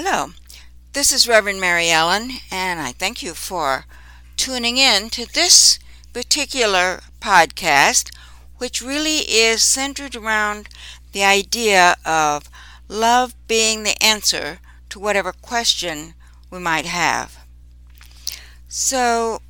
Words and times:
Hello, 0.00 0.30
this 0.92 1.12
is 1.12 1.26
Reverend 1.26 1.60
Mary 1.60 1.90
Ellen, 1.90 2.30
and 2.52 2.78
I 2.78 2.92
thank 2.92 3.20
you 3.20 3.34
for 3.34 3.84
tuning 4.36 4.76
in 4.76 5.10
to 5.10 5.26
this 5.26 5.80
particular 6.12 7.00
podcast, 7.20 8.14
which 8.58 8.80
really 8.80 9.22
is 9.28 9.60
centered 9.60 10.14
around 10.14 10.68
the 11.10 11.24
idea 11.24 11.96
of 12.06 12.48
love 12.86 13.34
being 13.48 13.82
the 13.82 14.00
answer 14.00 14.60
to 14.90 15.00
whatever 15.00 15.32
question 15.32 16.14
we 16.48 16.60
might 16.60 16.86
have. 16.86 17.36
So, 18.68 19.42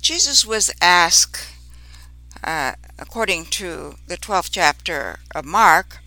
Jesus 0.00 0.46
was 0.46 0.70
asked, 0.80 1.56
uh, 2.44 2.74
according 3.00 3.46
to 3.46 3.96
the 4.06 4.16
12th 4.16 4.50
chapter 4.52 5.18
of 5.34 5.44
Mark, 5.44 5.98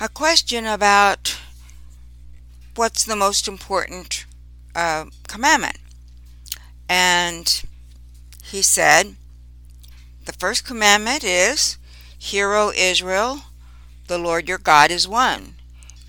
a 0.00 0.08
question 0.08 0.64
about 0.64 1.38
what's 2.76 3.04
the 3.04 3.16
most 3.16 3.48
important 3.48 4.26
uh, 4.74 5.06
commandment. 5.28 5.78
And 6.88 7.62
he 8.42 8.62
said, 8.62 9.16
The 10.26 10.32
first 10.32 10.66
commandment 10.66 11.24
is, 11.24 11.78
Hear, 12.18 12.52
O 12.54 12.72
Israel, 12.74 13.42
the 14.06 14.18
Lord 14.18 14.48
your 14.48 14.58
God 14.58 14.90
is 14.90 15.08
one. 15.08 15.54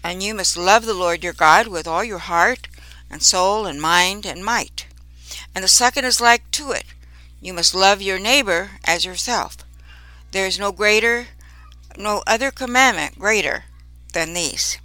And 0.04 0.22
you 0.22 0.34
must 0.34 0.58
love 0.58 0.86
the 0.86 0.94
Lord 0.94 1.24
your 1.24 1.34
God 1.34 1.68
with 1.68 1.88
all 1.88 2.04
your 2.04 2.20
heart 2.20 2.68
and 3.10 3.22
soul 3.24 3.66
and 3.66 3.82
mind 3.82 4.26
and 4.26 4.44
might. 4.44 4.88
And 5.54 5.63
the 5.63 5.70
second 5.70 6.05
is 6.05 6.22
like 6.22 6.50
to 6.52 6.72
it. 6.72 6.86
You 7.41 7.54
must 7.54 7.76
love 7.76 8.02
your 8.02 8.20
neighbor 8.20 8.72
as 8.86 9.05
yourself. 9.05 9.58
There 10.32 10.46
is 10.46 10.60
no 10.60 10.72
greater, 10.72 11.27
no 11.98 12.24
other 12.27 12.52
commandment 12.52 13.18
greater 13.18 13.66
than 14.13 14.34
these. 14.34 14.77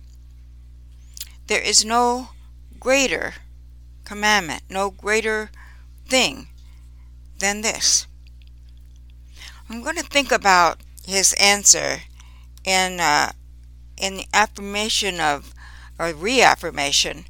There 1.51 1.61
is 1.61 1.85
no 1.85 2.29
greater 2.79 3.35
commandment, 4.05 4.63
no 4.71 4.89
greater 4.89 5.51
thing 6.07 6.47
than 7.41 7.63
this. 7.63 8.07
I'm 9.69 9.83
going 9.83 9.97
to 9.97 10.05
think 10.05 10.31
about 10.31 10.79
his 11.05 11.33
answer 11.41 12.03
in 12.65 13.01
uh, 13.01 13.33
in 13.97 14.19
the 14.19 14.29
affirmation 14.33 15.19
of 15.19 15.53
or 15.99 16.15
reaffirmation 16.15 17.25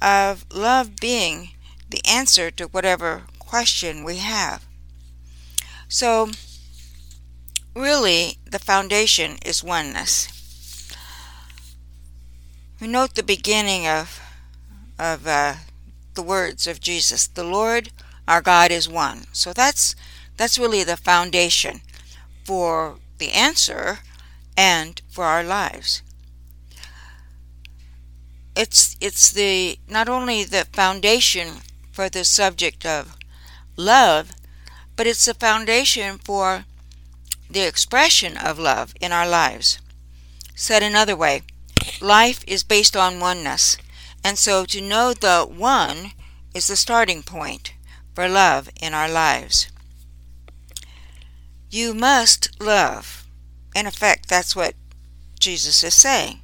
of 0.00 0.46
love 0.54 0.94
being 1.00 1.50
the 1.90 2.06
answer 2.06 2.52
to 2.52 2.68
whatever 2.68 3.24
question 3.40 4.04
we 4.04 4.18
have. 4.18 4.64
So, 5.88 6.30
really, 7.74 8.38
the 8.44 8.60
foundation 8.60 9.38
is 9.44 9.64
oneness. 9.64 10.35
We 12.80 12.88
note 12.88 13.14
the 13.14 13.22
beginning 13.22 13.86
of 13.86 14.20
of 14.98 15.26
uh, 15.26 15.54
the 16.14 16.22
words 16.22 16.66
of 16.66 16.80
Jesus. 16.80 17.26
The 17.26 17.44
Lord 17.44 17.90
our 18.28 18.42
God 18.42 18.70
is 18.70 18.88
one. 18.88 19.24
So 19.32 19.52
that's 19.52 19.94
that's 20.36 20.58
really 20.58 20.84
the 20.84 20.96
foundation 20.96 21.80
for 22.44 22.96
the 23.18 23.32
answer 23.32 24.00
and 24.56 25.00
for 25.08 25.24
our 25.24 25.42
lives. 25.42 26.02
It's 28.54 28.96
it's 29.00 29.30
the 29.30 29.78
not 29.88 30.08
only 30.08 30.44
the 30.44 30.66
foundation 30.72 31.62
for 31.92 32.08
the 32.08 32.24
subject 32.24 32.84
of 32.84 33.16
love, 33.76 34.32
but 34.96 35.06
it's 35.06 35.24
the 35.24 35.34
foundation 35.34 36.18
for 36.18 36.64
the 37.48 37.60
expression 37.60 38.36
of 38.36 38.58
love 38.58 38.92
in 39.00 39.12
our 39.12 39.28
lives. 39.28 39.78
Said 40.54 40.82
another 40.82 41.14
way, 41.14 41.42
life 42.00 42.44
is 42.46 42.62
based 42.62 42.96
on 42.96 43.20
oneness. 43.20 43.76
And 44.24 44.38
so 44.38 44.64
to 44.66 44.80
know 44.80 45.12
the 45.12 45.46
one 45.48 46.12
is 46.54 46.66
the 46.66 46.76
starting 46.76 47.22
point 47.22 47.74
for 48.14 48.28
love 48.28 48.68
in 48.80 48.94
our 48.94 49.08
lives. 49.08 49.68
You 51.70 51.94
must 51.94 52.60
love. 52.60 53.26
In 53.74 53.86
effect, 53.86 54.28
that's 54.28 54.56
what 54.56 54.74
Jesus 55.38 55.84
is 55.84 55.94
saying. 55.94 56.40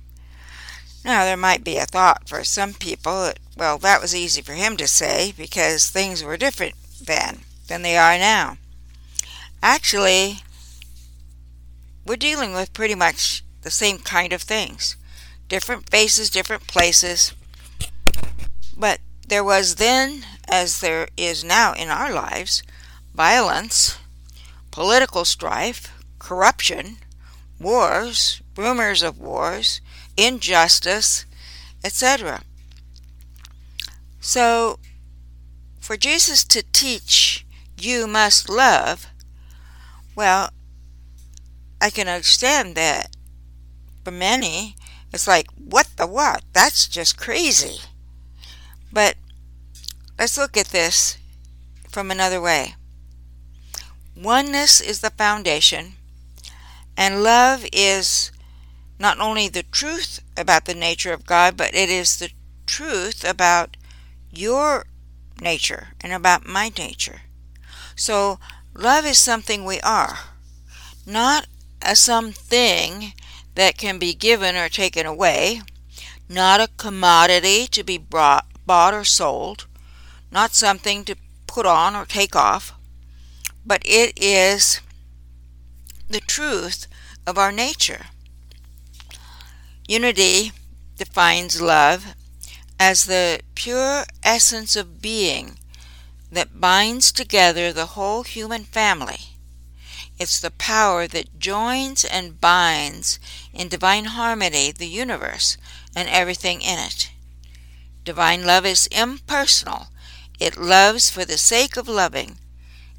Now, 1.05 1.25
there 1.25 1.37
might 1.37 1.65
be 1.65 1.79
a 1.79 1.87
thought 1.87 2.29
for 2.29 2.45
some 2.45 2.75
people 2.75 3.23
that, 3.23 3.39
well, 3.57 3.79
that 3.79 4.01
was 4.01 4.15
easy 4.15 4.43
for 4.43 4.53
him 4.53 4.77
to 4.77 4.87
say 4.87 5.33
because 5.37 5.89
things 5.89 6.23
were 6.23 6.37
different 6.37 6.75
then 7.03 7.41
than 7.67 7.83
they 7.83 7.97
are 7.97 8.19
now. 8.19 8.59
Actually, 9.63 10.39
we're 12.07 12.17
dealing 12.17 12.53
with 12.53 12.73
pretty 12.73 12.95
much 12.95 13.43
the 13.63 13.71
same 13.71 13.99
kind 13.99 14.33
of 14.33 14.43
things 14.43 14.97
different 15.53 15.91
faces, 15.91 16.31
different 16.31 16.67
places. 16.67 17.35
But 18.75 19.01
there 19.29 19.45
was 19.45 19.75
then, 19.75 20.25
as 20.49 20.81
there 20.81 21.09
is 21.15 21.45
now 21.45 21.75
in 21.75 21.91
our 21.91 22.11
lives, 22.11 22.63
violence, 23.15 23.99
political 24.71 25.27
strife, 25.27 25.93
corruption, 26.19 26.97
wars, 27.61 28.41
rumors 28.57 29.03
of 29.03 29.19
wars, 29.19 29.83
injustice, 30.17 31.27
etc. 31.85 32.41
So, 34.21 34.79
for 35.81 35.99
Jesus 35.99 36.45
to 36.45 36.65
teach 36.73 37.45
you 37.79 38.07
must 38.07 38.49
love, 38.49 39.07
well, 40.17 40.49
I 41.79 41.91
can 41.91 42.09
understand 42.09 42.75
that 42.77 43.15
for 44.03 44.13
many 44.13 44.77
it's 45.13 45.27
like, 45.27 45.49
what 45.57 45.89
the 45.97 46.07
what? 46.07 46.43
That's 46.53 46.89
just 46.89 47.19
crazy. 47.19 47.81
But 48.93 49.17
let's 50.19 50.39
look 50.39 50.57
at 50.57 50.69
this 50.69 51.19
from 51.91 52.11
another 52.11 52.41
way. 52.41 52.75
Oneness 54.17 54.81
is 54.81 55.01
the 55.01 55.11
foundation, 55.11 55.95
and 56.97 57.23
love 57.23 57.67
is 57.73 58.31
not 58.99 59.19
only 59.19 59.49
the 59.49 59.65
truth 59.65 60.21
about 60.37 60.65
the 60.65 60.75
nature 60.75 61.13
of 61.13 61.27
God, 61.27 61.57
but 61.57 61.75
it 61.75 61.91
is 61.91 62.19
the 62.19 62.31
truth 62.67 63.25
about 63.25 63.77
your 64.31 64.87
nature 65.41 65.89
and 66.01 66.13
about 66.13 66.47
my 66.47 66.71
nature. 66.79 67.23
So, 67.97 68.39
love 68.75 69.05
is 69.05 69.19
something 69.19 69.65
we 69.65 69.81
are, 69.81 70.19
not 71.05 71.47
a 71.83 71.97
something 71.97 73.13
that 73.55 73.77
can 73.77 73.99
be 73.99 74.15
given 74.15 74.57
or 74.57 74.69
taken 74.69 75.07
away, 75.07 75.63
not 76.29 76.61
a 76.61 76.69
commodity 76.77 77.67
to 77.67 77.83
be 77.83 77.99
brought, 77.99 78.47
bought 78.67 78.95
or 78.95 79.05
sold, 79.05 79.67
not 80.31 80.55
something 80.55 81.05
to 81.05 81.17
put 81.47 81.67
on 81.67 81.95
or 81.95 82.05
take 82.05 82.35
off, 82.35 82.73
but 83.65 83.83
it 83.85 84.13
is 84.17 84.81
the 86.09 86.21
truth 86.21 86.87
of 87.27 87.37
our 87.39 87.53
nature. 87.53 88.07
Unity 89.87 90.53
defines 90.97 91.61
love 91.61 92.15
as 92.81 93.05
the 93.05 93.41
pure 93.55 94.05
essence 94.23 94.77
of 94.77 95.03
being 95.03 95.59
that 96.31 96.61
binds 96.61 97.13
together 97.13 97.73
the 97.73 97.87
whole 97.87 98.23
human 98.23 98.65
family 98.65 99.32
it's 100.23 100.39
the 100.39 100.53
power 100.53 101.09
that 101.09 101.41
joins 101.41 102.05
and 102.05 102.41
binds 102.41 103.19
in 103.53 103.67
divine 103.67 104.05
harmony 104.05 104.71
the 104.71 104.87
universe 104.87 105.59
and 105.97 106.09
everything 106.09 106.63
in 106.63 106.79
it. 106.79 107.11
Divine 108.05 108.47
love 108.47 108.65
is 108.65 108.87
impersonal. 108.87 109.89
It 110.39 110.57
loves 110.57 111.11
for 111.11 111.25
the 111.25 111.37
sake 111.37 111.77
of 111.77 111.89
loving. 111.89 112.39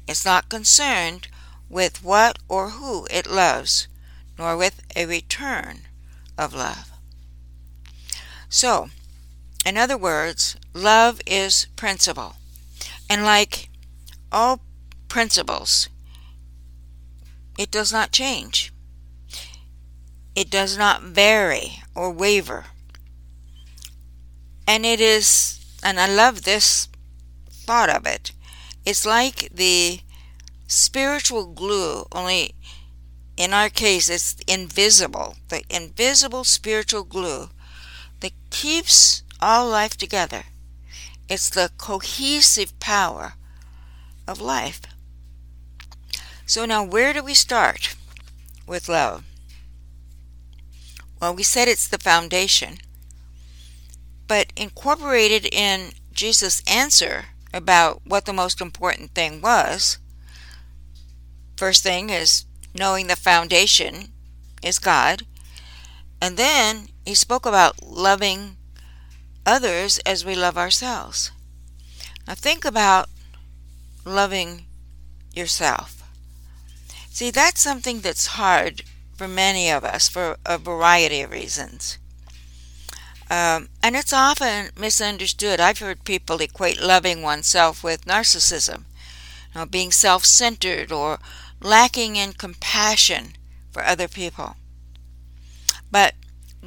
It's 0.06 0.26
not 0.26 0.50
concerned 0.50 1.28
with 1.70 2.04
what 2.04 2.38
or 2.46 2.70
who 2.70 3.06
it 3.10 3.26
loves, 3.26 3.88
nor 4.38 4.54
with 4.54 4.82
a 4.94 5.06
return 5.06 5.80
of 6.36 6.52
love. 6.52 6.92
So, 8.50 8.90
in 9.64 9.78
other 9.78 9.96
words, 9.96 10.56
love 10.74 11.22
is 11.26 11.68
principle. 11.74 12.34
And 13.08 13.24
like 13.24 13.70
all 14.30 14.60
principles, 15.08 15.88
it 17.58 17.70
does 17.70 17.92
not 17.92 18.12
change. 18.12 18.72
It 20.34 20.50
does 20.50 20.76
not 20.76 21.02
vary 21.02 21.82
or 21.94 22.10
waver. 22.10 22.66
And 24.66 24.84
it 24.84 25.00
is, 25.00 25.60
and 25.82 26.00
I 26.00 26.12
love 26.12 26.42
this 26.42 26.88
thought 27.50 27.90
of 27.90 28.06
it, 28.06 28.32
it's 28.84 29.06
like 29.06 29.48
the 29.54 30.00
spiritual 30.66 31.46
glue, 31.46 32.06
only 32.12 32.54
in 33.36 33.52
our 33.52 33.68
case 33.68 34.08
it's 34.08 34.36
invisible, 34.46 35.36
the 35.48 35.62
invisible 35.70 36.44
spiritual 36.44 37.04
glue 37.04 37.50
that 38.20 38.32
keeps 38.50 39.22
all 39.40 39.68
life 39.68 39.96
together. 39.96 40.44
It's 41.28 41.50
the 41.50 41.70
cohesive 41.78 42.78
power 42.80 43.34
of 44.26 44.40
life. 44.40 44.82
So 46.46 46.64
now 46.64 46.84
where 46.84 47.12
do 47.12 47.22
we 47.22 47.34
start 47.34 47.96
with 48.66 48.88
love? 48.88 49.24
Well, 51.20 51.34
we 51.34 51.42
said 51.42 51.68
it's 51.68 51.88
the 51.88 51.98
foundation. 51.98 52.78
But 54.26 54.52
incorporated 54.56 55.46
in 55.46 55.92
Jesus' 56.12 56.62
answer 56.66 57.26
about 57.52 58.02
what 58.04 58.26
the 58.26 58.32
most 58.32 58.60
important 58.60 59.12
thing 59.14 59.40
was, 59.40 59.98
first 61.56 61.82
thing 61.82 62.10
is 62.10 62.44
knowing 62.74 63.06
the 63.06 63.16
foundation 63.16 64.12
is 64.62 64.78
God. 64.78 65.22
And 66.20 66.36
then 66.36 66.88
he 67.06 67.14
spoke 67.14 67.46
about 67.46 67.82
loving 67.82 68.56
others 69.46 69.98
as 70.04 70.24
we 70.24 70.34
love 70.34 70.58
ourselves. 70.58 71.30
Now 72.26 72.34
think 72.34 72.64
about 72.64 73.08
loving 74.04 74.66
yourself. 75.34 76.03
See, 77.14 77.30
that's 77.30 77.60
something 77.60 78.00
that's 78.00 78.26
hard 78.26 78.82
for 79.16 79.28
many 79.28 79.70
of 79.70 79.84
us 79.84 80.08
for 80.08 80.36
a 80.44 80.58
variety 80.58 81.20
of 81.20 81.30
reasons. 81.30 81.96
Um, 83.30 83.68
and 83.84 83.94
it's 83.94 84.12
often 84.12 84.70
misunderstood. 84.76 85.60
I've 85.60 85.78
heard 85.78 86.02
people 86.02 86.40
equate 86.40 86.82
loving 86.82 87.22
oneself 87.22 87.84
with 87.84 88.04
narcissism, 88.04 88.78
you 89.54 89.60
know, 89.60 89.64
being 89.64 89.92
self 89.92 90.24
centered 90.24 90.90
or 90.90 91.20
lacking 91.60 92.16
in 92.16 92.32
compassion 92.32 93.34
for 93.70 93.84
other 93.84 94.08
people. 94.08 94.56
But 95.92 96.14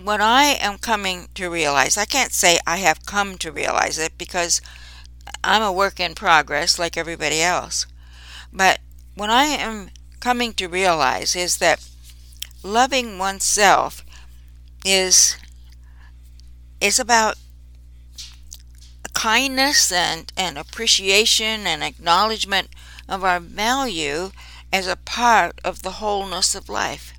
what 0.01 0.21
I 0.21 0.45
am 0.61 0.77
coming 0.77 1.27
to 1.35 1.49
realize, 1.49 1.97
I 1.97 2.05
can't 2.05 2.31
say 2.31 2.57
I 2.65 2.77
have 2.77 3.05
come 3.05 3.37
to 3.39 3.51
realize 3.51 3.99
it 3.99 4.17
because 4.17 4.61
I'm 5.43 5.61
a 5.61 5.73
work 5.73 5.99
in 5.99 6.15
progress 6.15 6.79
like 6.79 6.95
everybody 6.95 7.41
else. 7.41 7.85
But 8.53 8.79
what 9.13 9.29
I 9.29 9.47
am 9.47 9.89
coming 10.19 10.53
to 10.53 10.67
realize 10.67 11.35
is 11.35 11.57
that 11.57 11.87
loving 12.63 13.17
oneself 13.17 14.03
is 14.83 15.37
is 16.79 16.99
about 16.99 17.35
kindness 19.13 19.91
and, 19.91 20.31
and 20.37 20.57
appreciation 20.59 21.65
and 21.65 21.83
acknowledgement 21.83 22.69
of 23.09 23.23
our 23.23 23.39
value 23.39 24.29
as 24.71 24.85
a 24.85 24.95
part 24.95 25.59
of 25.63 25.81
the 25.81 25.93
wholeness 25.93 26.53
of 26.53 26.69
life. 26.69 27.13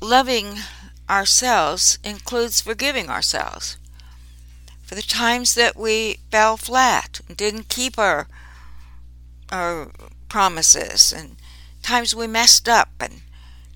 Loving 0.00 0.56
ourselves 1.08 1.98
includes 2.04 2.60
forgiving 2.60 3.08
ourselves 3.08 3.78
for 4.82 4.94
the 4.94 5.02
times 5.02 5.54
that 5.54 5.76
we 5.76 6.18
fell 6.30 6.56
flat 6.56 7.20
and 7.26 7.36
didn't 7.36 7.68
keep 7.68 7.98
our 7.98 8.28
our 9.50 9.90
promises 10.34 11.12
and 11.12 11.36
times 11.80 12.12
we 12.12 12.26
messed 12.26 12.68
up 12.68 12.88
and 12.98 13.22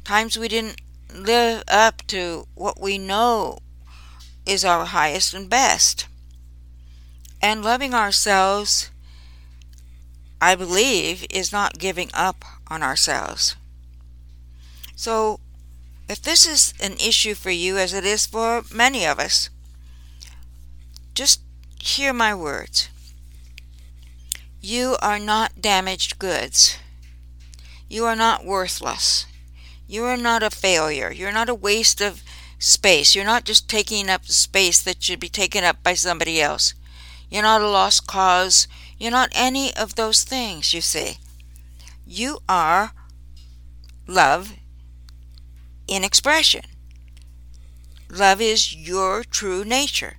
times 0.03 0.37
we 0.37 0.49
didn't 0.49 0.81
live 1.15 1.63
up 1.69 2.05
to 2.09 2.49
what 2.57 2.81
we 2.81 2.99
know 2.99 3.61
is 4.45 4.65
our 4.65 4.85
highest 4.87 5.33
and 5.33 5.49
best. 5.49 6.09
And 7.41 7.63
loving 7.63 7.95
ourselves, 7.95 8.91
I 10.41 10.57
believe, 10.57 11.25
is 11.31 11.53
not 11.53 11.79
giving 11.79 12.11
up 12.13 12.45
on 12.67 12.83
ourselves. 12.83 13.55
So, 14.97 15.39
if 16.09 16.21
this 16.21 16.45
is 16.45 16.75
an 16.81 16.95
issue 16.95 17.35
for 17.35 17.53
you, 17.53 17.79
as 17.79 17.95
it 17.95 18.05
is 18.05 18.27
for 18.27 18.65
many 18.75 19.07
of 19.07 19.21
us, 19.21 19.49
just 21.15 21.41
hear 21.79 22.13
my 22.13 22.35
words. 22.35 22.89
You 24.61 24.97
are 25.01 25.19
not 25.19 25.61
damaged 25.61 26.19
goods. 26.19 26.79
You 27.89 28.05
are 28.07 28.17
not 28.17 28.45
worthless. 28.45 29.25
You 29.87 30.05
are 30.05 30.17
not 30.17 30.43
a 30.43 30.51
failure. 30.51 31.13
You're 31.13 31.33
not 31.33 31.49
a 31.49 31.55
waste 31.55 32.01
of 32.01 32.23
space. 32.59 33.15
You're 33.15 33.25
not 33.25 33.45
just 33.45 33.69
taking 33.69 34.11
up 34.11 34.27
space 34.27 34.83
that 34.83 35.03
should 35.03 35.21
be 35.21 35.29
taken 35.29 35.63
up 35.63 35.83
by 35.83 35.95
somebody 35.95 36.41
else. 36.43 36.75
You're 37.31 37.43
not 37.43 37.63
a 37.63 37.69
lost 37.69 38.07
cause. 38.07 38.67
You're 38.99 39.13
not 39.13 39.31
any 39.33 39.75
of 39.77 39.95
those 39.95 40.25
things, 40.25 40.75
you 40.75 40.81
see. 40.81 41.19
You 42.05 42.41
are 42.49 42.93
love 44.07 44.55
in 45.87 46.03
expression. 46.03 46.63
Love 48.11 48.41
is 48.41 48.75
your 48.75 49.23
true 49.23 49.65
nature. 49.65 50.17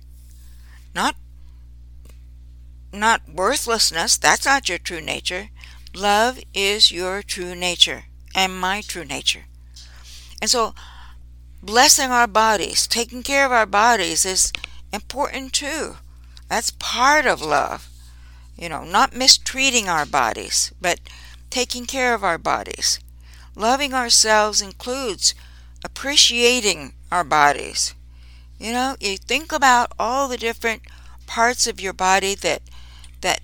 Not 0.94 1.16
not 2.92 3.28
worthlessness, 3.28 4.16
that's 4.16 4.46
not 4.46 4.68
your 4.68 4.78
true 4.78 5.00
nature. 5.00 5.50
Love 5.94 6.40
is 6.54 6.92
your 6.92 7.22
true 7.22 7.54
nature 7.54 8.04
and 8.34 8.58
my 8.58 8.80
true 8.80 9.04
nature. 9.04 9.46
And 10.40 10.50
so, 10.50 10.74
blessing 11.62 12.10
our 12.10 12.26
bodies, 12.26 12.86
taking 12.86 13.22
care 13.22 13.44
of 13.44 13.52
our 13.52 13.66
bodies 13.66 14.24
is 14.24 14.52
important 14.92 15.52
too. 15.52 15.96
That's 16.48 16.70
part 16.72 17.26
of 17.26 17.42
love. 17.42 17.88
You 18.56 18.68
know, 18.68 18.84
not 18.84 19.14
mistreating 19.14 19.88
our 19.88 20.06
bodies, 20.06 20.72
but 20.80 21.00
taking 21.48 21.86
care 21.86 22.14
of 22.14 22.24
our 22.24 22.38
bodies. 22.38 23.00
Loving 23.56 23.94
ourselves 23.94 24.60
includes 24.62 25.34
appreciating 25.84 26.94
our 27.10 27.24
bodies. 27.24 27.94
You 28.58 28.72
know, 28.72 28.96
you 29.00 29.16
think 29.16 29.52
about 29.52 29.92
all 29.98 30.28
the 30.28 30.36
different 30.36 30.82
parts 31.26 31.66
of 31.66 31.80
your 31.80 31.92
body 31.92 32.34
that 32.36 32.62
that 33.20 33.40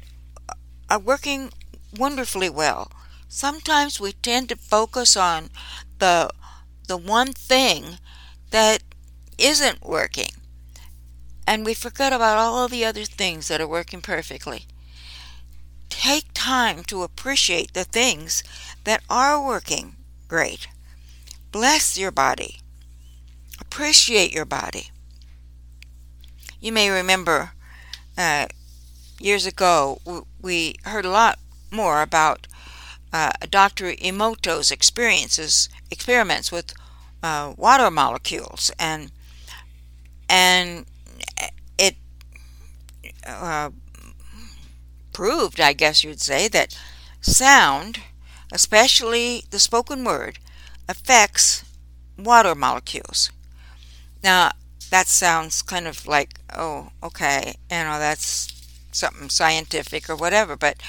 are 0.89 0.99
working 0.99 1.51
wonderfully 1.97 2.51
well. 2.51 2.91
Sometimes 3.29 4.01
we 4.01 4.13
tend 4.13 4.49
to 4.49 4.57
focus 4.57 5.17
on 5.17 5.51
the 5.99 6.31
the 6.87 6.97
one 6.97 7.33
thing 7.33 7.99
that 8.51 8.83
isn't 9.39 9.85
working. 9.85 10.31
And 11.47 11.65
we 11.65 11.75
forget 11.75 12.13
about 12.13 12.39
all 12.39 12.65
of 12.65 12.71
the 12.71 12.85
other 12.85 13.05
things 13.05 13.49
that 13.49 13.61
are 13.61 13.69
working 13.69 14.01
perfectly. 14.01 14.67
Take 15.89 16.27
time 16.35 16.85
to 16.85 17.03
appreciate 17.03 17.73
the 17.73 17.85
things 17.85 18.43
that 18.85 19.03
are 19.11 19.45
working 19.45 19.97
great. 20.29 20.69
Bless 21.53 21.99
your 21.99 22.11
body. 22.11 22.61
Appreciate 23.61 24.33
your 24.33 24.45
body. 24.45 24.91
You 26.61 26.73
may 26.73 26.91
remember 26.91 27.53
uh, 28.19 28.47
years 29.21 29.47
ago 29.47 30.01
we 30.43 30.75
heard 30.85 31.05
a 31.05 31.11
lot 31.11 31.39
more 31.71 32.03
about 32.03 32.47
uh, 33.13 33.31
Dr. 33.51 33.93
Emoto's 33.95 34.71
experiences 34.71 35.69
experiments 35.91 36.53
with 36.53 36.75
uh, 37.23 37.55
water 37.57 37.91
molecules 37.91 38.71
and 38.79 39.11
and 40.29 40.87
it 41.79 41.97
uh, 43.27 43.71
proved, 45.13 45.61
I 45.61 45.73
guess 45.73 46.05
you'd 46.05 46.21
say, 46.21 46.49
that 46.49 46.79
sound, 47.21 48.01
especially 48.53 49.45
the 49.51 49.59
spoken 49.59 50.05
word, 50.05 50.39
affects 50.89 51.65
water 52.19 52.55
molecules. 52.55 53.31
Now, 54.23 54.53
that 54.91 55.07
sounds 55.09 55.63
kind 55.63 55.87
of 55.87 56.07
like, 56.07 56.41
oh, 56.55 56.91
okay, 57.03 57.55
you 57.71 57.79
know, 57.79 57.99
that's 57.99 58.56
something 58.97 59.29
scientific 59.29 60.09
or 60.11 60.17
whatever, 60.17 60.57
but 60.57 60.83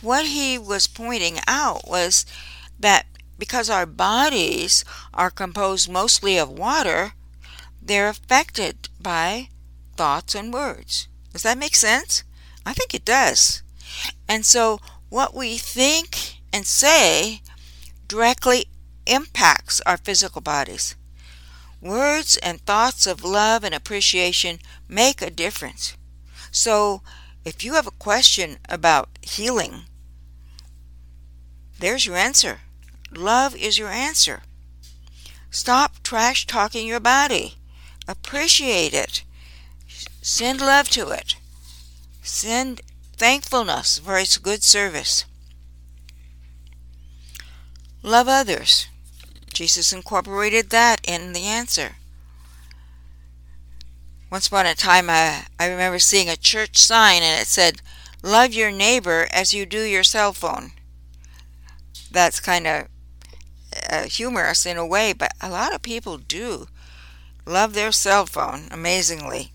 what 0.00 0.26
he 0.26 0.58
was 0.58 0.86
pointing 0.86 1.38
out 1.46 1.88
was 1.88 2.24
that 2.78 3.06
because 3.38 3.70
our 3.70 3.86
bodies 3.86 4.84
are 5.14 5.30
composed 5.30 5.90
mostly 5.90 6.38
of 6.38 6.50
water, 6.50 7.12
they're 7.80 8.08
affected 8.08 8.88
by 9.00 9.48
thoughts 9.96 10.34
and 10.34 10.52
words. 10.52 11.08
Does 11.32 11.42
that 11.42 11.58
make 11.58 11.74
sense? 11.74 12.24
I 12.66 12.72
think 12.72 12.94
it 12.94 13.04
does. 13.04 13.62
And 14.28 14.44
so 14.44 14.78
what 15.08 15.34
we 15.34 15.56
think 15.56 16.40
and 16.52 16.66
say 16.66 17.40
directly 18.06 18.66
impacts 19.06 19.80
our 19.86 19.96
physical 19.96 20.40
bodies. 20.40 20.94
Words 21.80 22.36
and 22.38 22.60
thoughts 22.60 23.06
of 23.06 23.24
love 23.24 23.64
and 23.64 23.74
appreciation 23.74 24.58
make 24.88 25.22
a 25.22 25.30
difference. 25.30 25.96
So 26.50 27.02
if 27.48 27.64
you 27.64 27.72
have 27.72 27.86
a 27.86 28.02
question 28.08 28.58
about 28.68 29.08
healing, 29.22 29.84
there's 31.78 32.04
your 32.04 32.16
answer. 32.16 32.60
Love 33.10 33.56
is 33.56 33.78
your 33.78 33.88
answer. 33.88 34.42
Stop 35.50 36.02
trash 36.02 36.46
talking 36.46 36.86
your 36.86 37.00
body. 37.00 37.54
Appreciate 38.06 38.92
it. 38.92 39.24
Send 40.20 40.60
love 40.60 40.90
to 40.90 41.08
it. 41.08 41.36
Send 42.22 42.82
thankfulness 43.16 43.98
for 43.98 44.18
its 44.18 44.36
good 44.36 44.62
service. 44.62 45.24
Love 48.02 48.28
others. 48.28 48.88
Jesus 49.54 49.90
incorporated 49.90 50.68
that 50.68 51.00
in 51.08 51.32
the 51.32 51.44
answer. 51.44 51.96
Once 54.30 54.46
upon 54.46 54.66
a 54.66 54.74
time, 54.74 55.08
I, 55.08 55.46
I 55.58 55.68
remember 55.68 55.98
seeing 55.98 56.28
a 56.28 56.36
church 56.36 56.76
sign 56.76 57.22
and 57.22 57.40
it 57.40 57.46
said, 57.46 57.80
Love 58.22 58.52
your 58.52 58.70
neighbor 58.70 59.26
as 59.32 59.54
you 59.54 59.64
do 59.64 59.80
your 59.80 60.04
cell 60.04 60.32
phone. 60.32 60.72
That's 62.10 62.40
kind 62.40 62.66
of 62.66 62.88
uh, 63.90 64.02
humorous 64.04 64.66
in 64.66 64.76
a 64.76 64.86
way, 64.86 65.12
but 65.12 65.32
a 65.40 65.48
lot 65.48 65.74
of 65.74 65.82
people 65.82 66.18
do 66.18 66.66
love 67.46 67.72
their 67.72 67.92
cell 67.92 68.26
phone, 68.26 68.68
amazingly. 68.70 69.52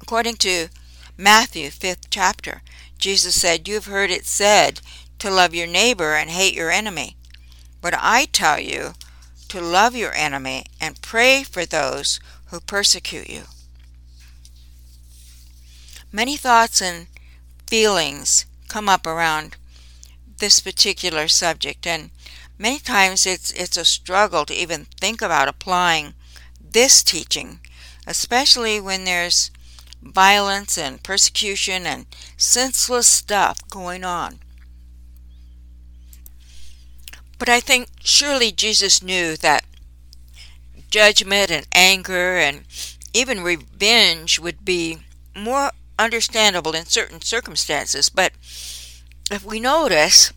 According 0.00 0.36
to 0.36 0.68
Matthew, 1.16 1.70
5th 1.70 2.06
chapter, 2.10 2.62
Jesus 2.98 3.40
said, 3.40 3.66
You've 3.66 3.86
heard 3.86 4.10
it 4.10 4.26
said 4.26 4.80
to 5.18 5.30
love 5.30 5.54
your 5.54 5.66
neighbor 5.66 6.14
and 6.14 6.30
hate 6.30 6.54
your 6.54 6.70
enemy. 6.70 7.16
But 7.80 7.94
I 7.96 8.26
tell 8.26 8.60
you 8.60 8.92
to 9.48 9.60
love 9.60 9.96
your 9.96 10.14
enemy 10.14 10.66
and 10.80 11.02
pray 11.02 11.42
for 11.42 11.64
those 11.64 12.20
who 12.46 12.60
persecute 12.60 13.28
you. 13.28 13.42
Many 16.12 16.36
thoughts 16.36 16.80
and 16.80 17.08
feelings 17.66 18.46
come 18.68 18.88
up 18.88 19.06
around 19.06 19.56
this 20.38 20.60
particular 20.60 21.28
subject, 21.28 21.86
and 21.86 22.10
many 22.58 22.78
times 22.78 23.26
it's 23.26 23.50
it's 23.52 23.76
a 23.76 23.84
struggle 23.84 24.44
to 24.46 24.54
even 24.54 24.86
think 25.00 25.20
about 25.20 25.48
applying 25.48 26.14
this 26.60 27.02
teaching, 27.02 27.60
especially 28.06 28.80
when 28.80 29.04
there's 29.04 29.50
violence 30.02 30.78
and 30.78 31.02
persecution 31.02 31.86
and 31.86 32.06
senseless 32.36 33.06
stuff 33.06 33.60
going 33.68 34.04
on. 34.04 34.38
But 37.38 37.48
I 37.48 37.60
think 37.60 37.88
surely 38.02 38.52
Jesus 38.52 39.02
knew 39.02 39.36
that 39.38 39.64
judgment 40.90 41.50
and 41.50 41.66
anger 41.72 42.36
and 42.36 42.64
even 43.12 43.42
revenge 43.42 44.38
would 44.38 44.64
be 44.64 44.98
more 45.34 45.70
understandable 45.98 46.74
in 46.74 46.86
certain 46.86 47.20
circumstances. 47.22 48.08
But 48.08 48.32
if 49.30 49.44
we 49.44 49.60
notice, 49.60 50.32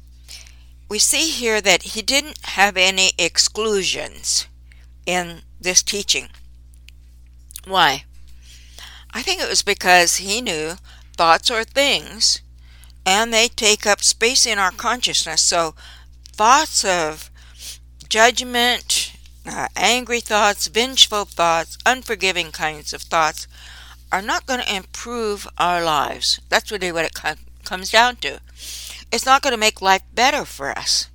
we 0.89 0.99
see 0.99 1.29
here 1.29 1.61
that 1.61 1.83
he 1.83 2.01
didn't 2.01 2.39
have 2.43 2.77
any 2.77 3.11
exclusions 3.17 4.47
in 5.05 5.41
this 5.59 5.83
teaching. 5.83 6.29
Why? 7.65 8.05
I 9.11 9.21
think 9.21 9.41
it 9.41 9.49
was 9.49 9.61
because 9.61 10.17
he 10.17 10.41
knew 10.41 10.73
thoughts 11.17 11.51
are 11.51 11.63
things 11.63 12.41
and 13.05 13.33
they 13.33 13.47
take 13.47 13.85
up 13.85 14.01
space 14.01 14.45
in 14.45 14.59
our 14.59 14.71
consciousness. 14.71 15.41
So 15.41 15.75
thoughts 16.31 16.85
of 16.85 17.29
judgment, 18.07 19.08
uh, 19.49 19.67
angry 19.75 20.19
thoughts, 20.19 20.67
vengeful 20.67 21.25
thoughts, 21.25 21.77
unforgiving 21.85 22.51
kinds 22.51 22.93
of 22.93 23.01
thoughts 23.01 23.47
are 24.11 24.21
not 24.21 24.45
going 24.45 24.59
to 24.61 24.75
improve 24.75 25.47
our 25.57 25.83
lives. 25.83 26.39
That's 26.49 26.71
really 26.71 26.91
what 26.91 27.05
it 27.05 27.19
comes 27.63 27.91
down 27.91 28.17
to. 28.17 28.39
It's 29.11 29.25
not 29.25 29.41
going 29.41 29.53
to 29.53 29.57
make 29.57 29.81
life 29.81 30.03
better 30.13 30.45
for 30.45 30.77
us. 30.77 31.09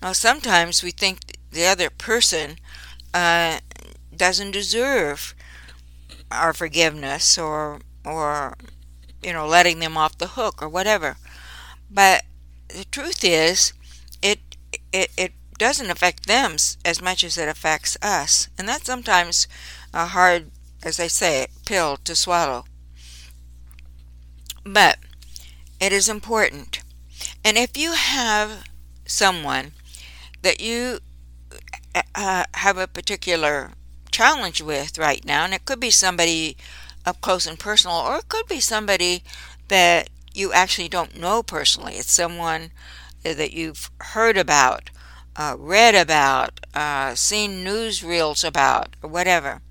Now, 0.00 0.12
sometimes 0.12 0.82
we 0.82 0.90
think 0.90 1.20
the 1.50 1.66
other 1.66 1.90
person 1.90 2.56
uh, 3.14 3.60
doesn't 4.14 4.50
deserve 4.52 5.34
our 6.30 6.52
forgiveness 6.52 7.36
or 7.38 7.80
or 8.04 8.56
you 9.22 9.32
know 9.32 9.46
letting 9.46 9.78
them 9.78 9.96
off 9.96 10.18
the 10.18 10.28
hook 10.28 10.62
or 10.62 10.68
whatever. 10.68 11.16
But 11.90 12.24
the 12.68 12.84
truth 12.86 13.22
is, 13.22 13.72
it 14.22 14.40
it 14.92 15.10
it 15.16 15.32
doesn't 15.62 15.90
affect 15.90 16.26
them 16.26 16.56
as 16.84 17.00
much 17.00 17.24
as 17.24 17.38
it 17.38 17.48
affects 17.48 17.96
us, 18.02 18.48
and 18.58 18.68
that's 18.68 18.86
sometimes 18.86 19.46
a 19.94 20.06
hard, 20.06 20.50
as 20.82 20.96
they 20.96 21.08
say, 21.08 21.46
pill 21.66 21.96
to 21.98 22.14
swallow. 22.14 22.64
But 24.64 24.98
it 25.80 25.92
is 25.92 26.08
important, 26.08 26.82
and 27.44 27.56
if 27.56 27.76
you 27.76 27.92
have 27.92 28.64
someone 29.06 29.72
that 30.42 30.60
you 30.60 30.98
uh, 32.14 32.44
have 32.54 32.78
a 32.78 32.86
particular 32.86 33.70
challenge 34.10 34.60
with 34.60 34.98
right 34.98 35.24
now, 35.24 35.44
and 35.44 35.54
it 35.54 35.64
could 35.64 35.80
be 35.80 35.90
somebody 35.90 36.56
up 37.04 37.20
close 37.20 37.46
and 37.46 37.58
personal, 37.58 37.96
or 37.96 38.16
it 38.16 38.28
could 38.28 38.46
be 38.46 38.60
somebody 38.60 39.22
that 39.68 40.10
you 40.34 40.52
actually 40.52 40.88
don't 40.88 41.18
know 41.18 41.42
personally. 41.42 41.94
It's 41.94 42.10
someone 42.12 42.70
that 43.22 43.52
you've 43.52 43.90
heard 43.98 44.36
about, 44.36 44.90
uh, 45.36 45.56
read 45.58 45.94
about, 45.94 46.60
uh, 46.74 47.14
seen 47.14 47.64
newsreels 47.64 48.44
about, 48.44 48.96
or 49.02 49.08
whatever. 49.10 49.62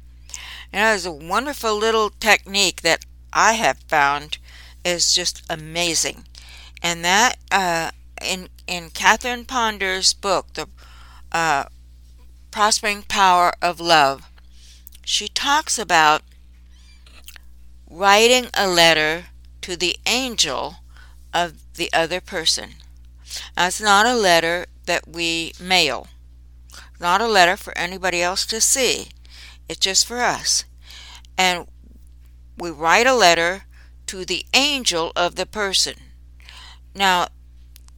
And 0.74 0.86
there's 0.86 1.06
a 1.06 1.12
wonderful 1.12 1.76
little 1.78 2.10
technique 2.10 2.82
that 2.82 3.06
I 3.34 3.54
have 3.54 3.80
found 3.88 4.38
is 4.84 5.14
just 5.14 5.44
amazing, 5.50 6.26
and 6.82 7.04
that 7.06 7.38
uh, 7.52 7.92
in 8.22 8.50
in 8.68 8.90
Catherine 8.90 9.46
Ponder's 9.46 10.14
book, 10.14 10.54
the 10.54 10.68
uh, 11.32 11.66
Prospering 12.52 13.04
Power 13.04 13.54
of 13.62 13.80
Love, 13.80 14.30
she 15.06 15.28
talks 15.28 15.78
about 15.80 16.24
writing 17.90 18.48
a 18.54 18.68
letter 18.68 19.28
to 19.62 19.76
the 19.76 19.98
angel 20.06 20.78
of 21.34 21.54
the 21.76 21.92
other 21.94 22.22
person. 22.22 22.76
Now, 23.58 23.68
it's 23.68 23.82
not 23.82 24.06
a 24.06 24.16
letter 24.16 24.66
that 24.86 25.08
we 25.08 25.54
mail, 25.60 26.08
not 27.00 27.22
a 27.22 27.28
letter 27.28 27.58
for 27.58 27.78
anybody 27.78 28.22
else 28.22 28.46
to 28.48 28.62
see, 28.62 29.10
it's 29.70 29.80
just 29.80 30.06
for 30.08 30.20
us. 30.22 30.66
And 31.38 31.68
we 32.58 32.70
write 32.72 33.08
a 33.08 33.16
letter 33.16 33.64
to 34.08 34.26
the 34.26 34.46
angel 34.54 35.12
of 35.16 35.36
the 35.36 35.46
person. 35.46 35.96
Now, 36.94 37.28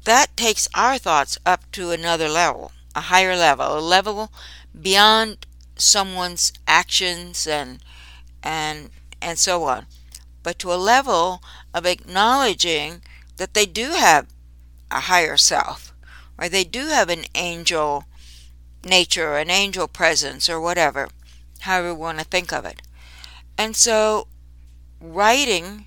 that 0.05 0.35
takes 0.35 0.67
our 0.73 0.97
thoughts 0.97 1.37
up 1.45 1.71
to 1.73 1.91
another 1.91 2.29
level, 2.29 2.71
a 2.95 3.01
higher 3.01 3.35
level, 3.35 3.77
a 3.77 3.79
level 3.79 4.31
beyond 4.79 5.45
someone's 5.77 6.53
actions 6.67 7.47
and 7.47 7.79
and 8.43 8.89
and 9.21 9.39
so 9.39 9.63
on, 9.63 9.85
but 10.43 10.59
to 10.59 10.73
a 10.73 10.75
level 10.75 11.41
of 11.73 11.85
acknowledging 11.85 13.01
that 13.37 13.53
they 13.53 13.65
do 13.65 13.91
have 13.91 14.27
a 14.93 15.01
higher 15.01 15.37
self, 15.37 15.93
or 16.37 16.47
they 16.47 16.63
do 16.63 16.87
have 16.87 17.09
an 17.09 17.25
angel 17.35 18.05
nature, 18.85 19.33
or 19.33 19.37
an 19.37 19.49
angel 19.49 19.87
presence, 19.87 20.49
or 20.49 20.59
whatever, 20.59 21.09
however 21.61 21.93
we 21.93 21.99
want 21.99 22.19
to 22.19 22.25
think 22.25 22.51
of 22.51 22.65
it. 22.65 22.81
And 23.57 23.75
so, 23.75 24.27
writing 25.01 25.85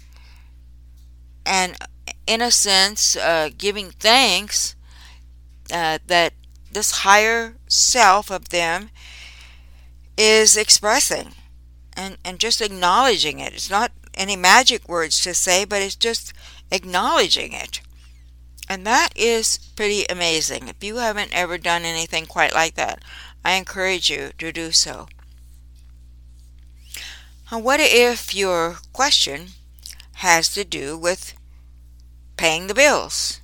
and, 1.45 1.77
in 2.27 2.41
a 2.41 2.51
sense, 2.51 3.17
uh, 3.17 3.51
giving 3.57 3.91
thanks 3.91 4.75
uh, 5.73 5.99
that 6.07 6.33
this 6.71 6.91
higher 7.03 7.57
self 7.67 8.31
of 8.31 8.51
them 8.51 8.91
is 10.17 10.57
expressing 10.57 11.33
and, 11.95 12.19
and 12.25 12.39
just 12.39 12.61
acknowledging 12.61 13.39
it. 13.39 13.53
It's 13.53 13.71
not 13.71 13.93
any 14.15 14.37
magic 14.37 14.89
words 14.89 15.23
to 15.23 15.35
say, 15.35 15.65
but 15.65 15.83
it's 15.83 15.97
just 15.97 16.33
acknowledging 16.71 17.53
it. 17.53 17.81
And 18.69 18.87
that 18.87 19.11
is 19.17 19.59
pretty 19.77 20.05
amazing. 20.07 20.69
If 20.69 20.83
you 20.83 20.97
haven't 20.97 21.33
ever 21.33 21.57
done 21.57 21.85
anything 21.85 22.27
quite 22.27 22.53
like 22.53 22.75
that, 22.75 23.03
I 23.45 23.53
encourage 23.53 24.11
you 24.11 24.31
to 24.39 24.53
do 24.53 24.73
so. 24.73 25.09
Now, 27.51 27.61
what 27.61 27.79
if 27.81 28.35
your 28.35 28.79
question 28.93 29.49
has 30.15 30.53
to 30.55 30.65
do 30.65 30.99
with 30.99 31.35
paying 32.37 32.67
the 32.67 32.75
bills, 32.75 33.41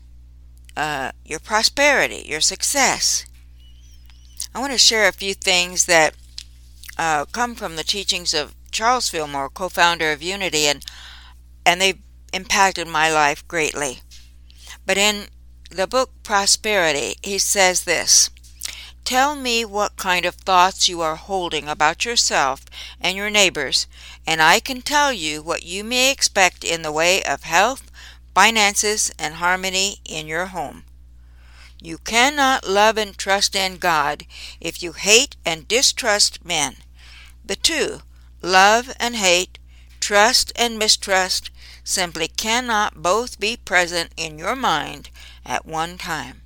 uh, 0.76 1.12
your 1.24 1.38
prosperity, 1.38 2.24
your 2.26 2.40
success? 2.40 3.24
I 4.52 4.58
want 4.58 4.72
to 4.72 4.78
share 4.78 5.06
a 5.06 5.12
few 5.12 5.34
things 5.34 5.86
that 5.86 6.14
uh, 6.98 7.26
come 7.26 7.54
from 7.54 7.76
the 7.76 7.84
teachings 7.84 8.34
of 8.34 8.54
Charles 8.72 9.08
Fillmore, 9.08 9.48
co-founder 9.48 10.10
of 10.10 10.22
Unity, 10.22 10.66
and 10.66 10.84
and 11.64 11.80
they've 11.80 12.00
impacted 12.32 12.88
my 12.88 13.12
life 13.12 13.46
greatly. 13.46 14.00
But 14.86 14.98
in 14.98 15.28
the 15.70 15.86
book 15.86 16.10
Prosperity, 16.22 17.16
he 17.22 17.38
says 17.38 17.84
this. 17.84 18.30
Tell 19.04 19.34
me 19.34 19.64
what 19.64 19.96
kind 19.96 20.24
of 20.24 20.36
thoughts 20.36 20.88
you 20.88 21.00
are 21.00 21.16
holding 21.16 21.68
about 21.68 22.04
yourself 22.04 22.64
and 23.00 23.16
your 23.16 23.30
neighbors, 23.30 23.86
and 24.26 24.40
I 24.40 24.60
can 24.60 24.80
tell 24.80 25.12
you 25.12 25.42
what 25.42 25.64
you 25.64 25.82
may 25.82 26.10
expect 26.10 26.62
in 26.62 26.82
the 26.82 26.92
way 26.92 27.22
of 27.24 27.42
health, 27.42 27.90
finances, 28.34 29.10
and 29.18 29.34
harmony 29.34 29.96
in 30.04 30.26
your 30.26 30.46
home. 30.46 30.84
You 31.80 31.98
cannot 31.98 32.66
love 32.66 32.96
and 32.96 33.18
trust 33.18 33.56
in 33.56 33.78
God 33.78 34.24
if 34.60 34.82
you 34.82 34.92
hate 34.92 35.36
and 35.44 35.66
distrust 35.66 36.44
men. 36.44 36.76
The 37.44 37.56
two, 37.56 38.02
love 38.40 38.92
and 39.00 39.16
hate, 39.16 39.58
trust 39.98 40.52
and 40.54 40.78
mistrust, 40.78 41.50
simply 41.84 42.28
cannot 42.28 43.02
both 43.02 43.40
be 43.40 43.56
present 43.56 44.10
in 44.16 44.38
your 44.38 44.56
mind 44.56 45.10
at 45.44 45.66
one 45.66 45.98
time. 45.98 46.42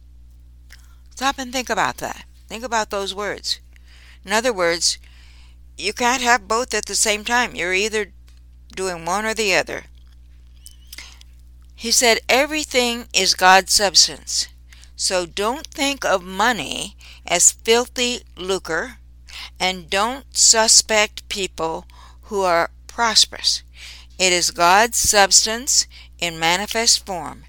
Stop 1.11 1.39
and 1.39 1.53
think 1.53 1.71
about 1.71 1.99
that. 1.99 2.25
Think 2.49 2.65
about 2.65 2.91
those 2.91 3.15
words. 3.15 3.61
In 4.25 4.33
other 4.33 4.53
words, 4.53 4.99
you 5.79 5.93
can't 5.93 6.23
have 6.23 6.49
both 6.49 6.75
at 6.75 6.87
the 6.87 6.95
same 6.95 7.25
time. 7.25 7.55
You're 7.55 7.75
either 7.75 8.13
doing 8.75 9.05
one 9.05 9.25
or 9.25 9.35
the 9.35 9.55
other. 9.55 9.85
He 11.75 11.91
said, 11.91 12.21
Everything 12.29 13.07
is 13.13 13.35
God's 13.35 13.73
substance. 13.73 14.49
So 14.97 15.27
don't 15.27 15.67
think 15.67 16.05
of 16.05 16.23
money 16.23 16.97
as 17.27 17.53
filthy 17.53 18.23
lucre 18.37 18.97
and 19.61 19.91
don't 19.91 20.37
suspect 20.37 21.29
people 21.29 21.87
who 22.23 22.43
are 22.43 22.71
prosperous. 22.87 23.63
It 24.19 24.33
is 24.33 24.51
God's 24.51 24.97
substance 24.97 25.87
in 26.19 26.39
manifest 26.39 27.05
form. 27.05 27.45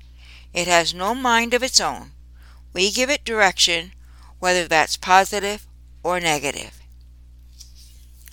It 0.54 0.68
has 0.68 0.94
no 0.94 1.16
mind 1.16 1.54
of 1.54 1.64
its 1.64 1.80
own. 1.80 2.12
We 2.74 2.92
give 2.92 3.10
it 3.10 3.24
direction, 3.24 3.94
whether 4.40 4.68
that's 4.68 4.98
positive 4.98 5.66
or 6.04 6.20
negative. 6.20 6.80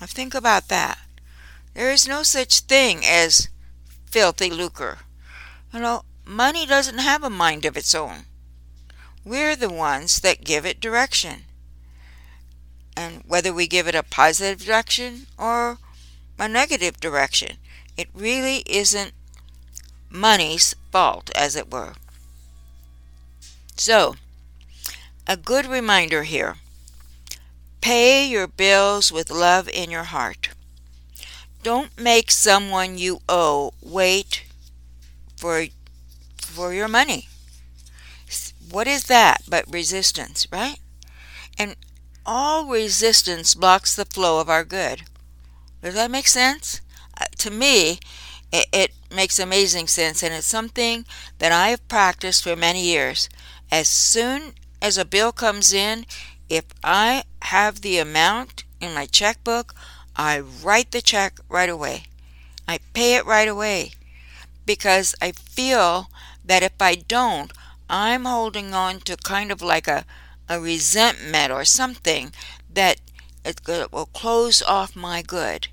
Now 0.01 0.07
think 0.07 0.35
about 0.35 0.69
that. 0.69 0.99
There 1.75 1.91
is 1.91 2.09
no 2.09 2.23
such 2.23 2.61
thing 2.61 3.05
as 3.05 3.49
filthy 4.07 4.51
lucre. 4.51 4.99
You 5.73 5.81
know, 5.81 6.03
money 6.25 6.67
doesn't 6.67 6.99
have 6.99 7.23
a 7.23 7.31
mind 7.31 7.65
of 7.65 7.77
its 7.77 7.95
own. 7.95 8.27
We're 9.25 9.57
the 9.57 9.71
ones 9.71 10.21
that 10.21 10.45
give 10.45 10.67
it 10.67 10.81
direction. 10.81 11.45
And 12.97 13.23
whether 13.27 13.53
we 13.53 13.67
give 13.67 13.89
it 13.89 13.95
a 13.95 14.03
positive 14.03 14.65
direction 14.65 15.27
or 15.39 15.79
a 16.39 16.49
negative 16.49 17.01
direction, 17.01 17.57
it 17.97 18.09
really 18.15 18.63
isn't 18.67 19.13
money's 20.11 20.75
fault, 20.91 21.31
as 21.35 21.57
it 21.57 21.71
were. 21.71 21.95
So, 23.77 24.17
a 25.27 25.37
good 25.37 25.67
reminder 25.67 26.23
here 26.23 26.57
pay 27.81 28.27
your 28.27 28.47
bills 28.47 29.13
with 29.13 29.31
love 29.31 29.69
in 29.69 29.91
your 29.91 30.05
heart. 30.05 30.49
Don't 31.63 31.99
make 31.99 32.31
someone 32.31 32.99
you 32.99 33.21
owe 33.29 33.73
wait 33.83 34.45
for, 35.37 35.67
for 36.39 36.73
your 36.73 36.89
money. 36.89 37.29
What 38.71 38.87
is 38.87 39.05
that 39.05 39.43
but 39.49 39.71
resistance, 39.73 40.47
right? 40.51 40.79
And 41.59 41.77
all 42.27 42.67
resistance 42.67 43.55
blocks 43.55 43.95
the 43.95 44.05
flow 44.05 44.41
of 44.41 44.49
our 44.49 44.65
good. 44.65 45.03
Does 45.83 45.95
that 45.95 46.11
make 46.11 46.29
sense? 46.29 46.81
To 47.39 47.51
me, 47.51 47.99
it, 48.53 48.67
it 48.73 48.91
makes 49.11 49.39
amazing 49.39 49.89
sense, 49.89 50.23
and 50.23 50.35
it's 50.35 50.47
something 50.47 51.05
that 51.39 51.53
I 51.53 51.69
have 51.69 51.89
practiced 51.89 52.43
for 52.43 52.57
many 52.57 52.83
years. 52.83 53.29
As 53.71 53.89
soon 53.89 54.55
as 54.81 54.99
a 54.99 55.05
bill 55.05 55.33
comes 55.33 55.73
in, 55.73 56.07
if 56.49 56.65
I 56.83 57.25
have 57.43 57.81
the 57.81 57.99
amount 57.99 58.65
in 58.81 58.95
my 58.95 59.07
checkbook, 59.07 59.75
I 60.17 60.41
write 60.41 60.93
the 60.93 61.03
check 61.03 61.39
right 61.49 61.69
away. 61.69 62.05
I 62.69 62.79
pay 62.93 63.17
it 63.17 63.27
right 63.27 63.49
away 63.49 63.93
because 64.67 65.15
I 65.21 65.33
feel 65.33 66.09
that 66.45 66.63
if 66.63 66.81
I 66.81 66.95
don't, 66.95 67.53
I'm 67.89 68.25
holding 68.25 68.75
on 68.75 69.01
to 69.01 69.17
kind 69.17 69.51
of 69.53 69.61
like 69.63 69.89
a, 69.89 70.05
a 70.49 70.61
resentment 70.61 71.53
or 71.53 71.65
something 71.65 72.33
that 72.73 73.01
it 73.45 73.61
will 73.67 74.07
close 74.07 74.63
off 74.63 74.97
my 74.97 75.23
good. 75.23 75.69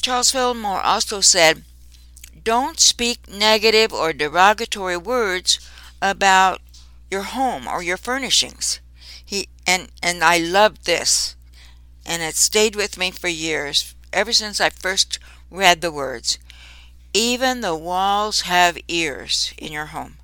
Charles 0.00 0.30
Fillmore 0.30 0.80
also 0.80 1.20
said, 1.20 1.64
Don't 2.42 2.80
speak 2.80 3.28
negative 3.28 3.92
or 3.92 4.12
derogatory 4.12 4.96
words 4.96 5.58
about 6.00 6.60
your 7.10 7.22
home 7.22 7.66
or 7.66 7.82
your 7.82 7.96
furnishings. 7.96 8.80
He 9.24 9.48
and 9.66 9.88
and 10.02 10.24
I 10.24 10.38
loved 10.38 10.86
this 10.86 11.36
and 12.06 12.22
it 12.22 12.34
stayed 12.34 12.74
with 12.74 12.98
me 12.98 13.10
for 13.10 13.28
years, 13.28 13.94
ever 14.12 14.32
since 14.32 14.60
I 14.60 14.70
first 14.70 15.18
read 15.50 15.80
the 15.80 15.92
words. 15.92 16.38
Even 17.12 17.60
the 17.60 17.76
walls 17.76 18.42
have 18.42 18.78
ears 18.88 19.52
in 19.58 19.72
your 19.72 19.86
home. 19.86 20.18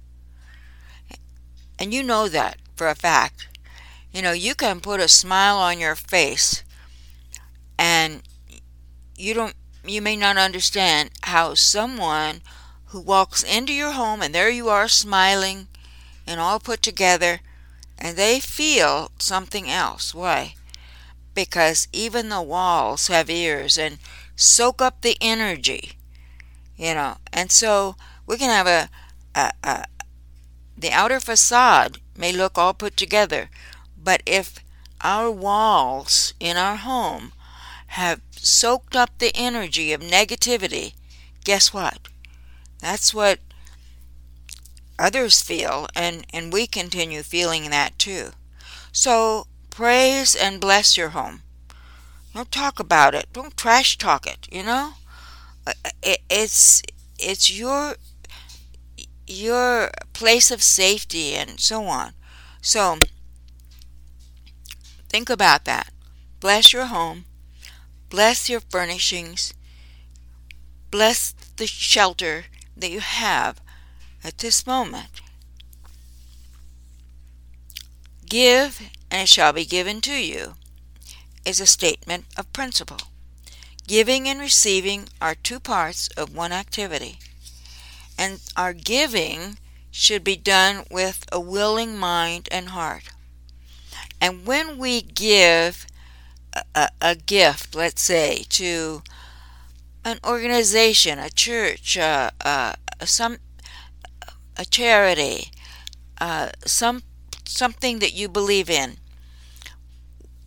And 1.78 1.92
you 1.92 2.02
know 2.02 2.28
that 2.28 2.58
for 2.74 2.88
a 2.88 2.94
fact. 2.94 3.48
You 4.12 4.22
know, 4.22 4.32
you 4.32 4.54
can 4.54 4.80
put 4.80 5.00
a 5.00 5.08
smile 5.08 5.58
on 5.58 5.78
your 5.78 5.94
face 5.94 6.64
and 7.78 8.22
you 9.16 9.34
don't 9.34 9.54
you 9.88 10.02
may 10.02 10.16
not 10.16 10.36
understand 10.36 11.10
how 11.22 11.54
someone 11.54 12.42
who 12.86 13.00
walks 13.00 13.42
into 13.42 13.72
your 13.72 13.92
home 13.92 14.22
and 14.22 14.34
there 14.34 14.50
you 14.50 14.68
are 14.68 14.88
smiling 14.88 15.68
and 16.26 16.40
all 16.40 16.58
put 16.60 16.82
together 16.82 17.40
and 17.98 18.16
they 18.16 18.40
feel 18.40 19.10
something 19.18 19.70
else. 19.70 20.14
Why? 20.14 20.54
Because 21.34 21.88
even 21.92 22.28
the 22.28 22.42
walls 22.42 23.08
have 23.08 23.30
ears 23.30 23.78
and 23.78 23.98
soak 24.36 24.80
up 24.80 25.02
the 25.02 25.16
energy, 25.20 25.92
you 26.76 26.94
know. 26.94 27.16
And 27.32 27.50
so 27.50 27.96
we 28.26 28.36
can 28.36 28.50
have 28.50 28.66
a, 28.66 28.88
a, 29.34 29.52
a 29.64 29.84
the 30.76 30.92
outer 30.92 31.20
facade 31.20 31.98
may 32.16 32.32
look 32.32 32.58
all 32.58 32.74
put 32.74 32.96
together, 32.96 33.50
but 33.96 34.22
if 34.26 34.60
our 35.00 35.30
walls 35.30 36.34
in 36.38 36.56
our 36.56 36.76
home 36.76 37.32
have 37.96 38.20
soaked 38.32 38.94
up 38.96 39.18
the 39.18 39.32
energy 39.34 39.92
of 39.92 40.00
negativity, 40.00 40.94
guess 41.44 41.72
what? 41.72 42.08
That's 42.80 43.14
what 43.14 43.40
others 44.98 45.40
feel, 45.42 45.86
and, 45.94 46.26
and 46.32 46.52
we 46.52 46.66
continue 46.66 47.22
feeling 47.22 47.70
that 47.70 47.98
too. 47.98 48.30
So 48.92 49.46
praise 49.70 50.34
and 50.34 50.60
bless 50.60 50.96
your 50.96 51.10
home. 51.10 51.42
Don't 52.34 52.52
talk 52.52 52.78
about 52.78 53.14
it. 53.14 53.26
Don't 53.32 53.56
trash 53.56 53.98
talk 53.98 54.26
it. 54.26 54.46
You 54.50 54.62
know, 54.62 54.92
uh, 55.66 55.72
uh, 55.84 55.90
it, 56.02 56.20
it's 56.30 56.82
it's 57.18 57.50
your 57.50 57.96
your 59.26 59.90
place 60.12 60.50
of 60.50 60.62
safety 60.62 61.34
and 61.34 61.58
so 61.58 61.84
on. 61.84 62.12
So 62.60 62.98
think 65.08 65.30
about 65.30 65.64
that. 65.64 65.90
Bless 66.40 66.72
your 66.72 66.86
home. 66.86 67.24
Bless 68.08 68.48
your 68.48 68.60
furnishings. 68.60 69.52
Bless 70.90 71.32
the 71.56 71.66
shelter 71.66 72.44
that 72.76 72.90
you 72.90 73.00
have 73.00 73.60
at 74.22 74.38
this 74.38 74.66
moment. 74.66 75.20
Give, 78.28 78.80
and 79.10 79.22
it 79.22 79.28
shall 79.28 79.52
be 79.52 79.64
given 79.64 80.00
to 80.02 80.14
you, 80.14 80.54
is 81.44 81.60
a 81.60 81.66
statement 81.66 82.24
of 82.36 82.52
principle. 82.52 82.98
Giving 83.86 84.28
and 84.28 84.40
receiving 84.40 85.08
are 85.20 85.36
two 85.36 85.60
parts 85.60 86.08
of 86.16 86.34
one 86.34 86.52
activity, 86.52 87.18
and 88.18 88.40
our 88.56 88.72
giving 88.72 89.58
should 89.90 90.24
be 90.24 90.36
done 90.36 90.84
with 90.90 91.24
a 91.30 91.38
willing 91.38 91.96
mind 91.96 92.48
and 92.50 92.70
heart. 92.70 93.04
And 94.20 94.44
when 94.44 94.76
we 94.76 95.02
give 95.02 95.86
a, 96.74 96.88
a, 97.00 97.14
gift, 97.14 97.74
let's 97.74 98.02
say, 98.02 98.44
to 98.50 99.02
an 100.04 100.18
organization, 100.24 101.18
a 101.18 101.30
church, 101.30 101.98
uh, 101.98 102.30
uh, 102.44 102.74
some 103.04 103.38
a 104.56 104.64
charity, 104.64 105.50
uh, 106.20 106.50
some 106.64 107.02
something 107.44 107.98
that 107.98 108.14
you 108.14 108.28
believe 108.28 108.70
in. 108.70 108.96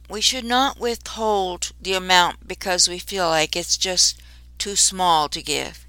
We 0.09 0.21
should 0.21 0.45
not 0.45 0.79
withhold 0.79 1.71
the 1.79 1.93
amount 1.93 2.47
because 2.47 2.89
we 2.89 2.99
feel 2.99 3.27
like 3.27 3.55
it's 3.55 3.77
just 3.77 4.21
too 4.57 4.75
small 4.75 5.29
to 5.29 5.41
give. 5.41 5.85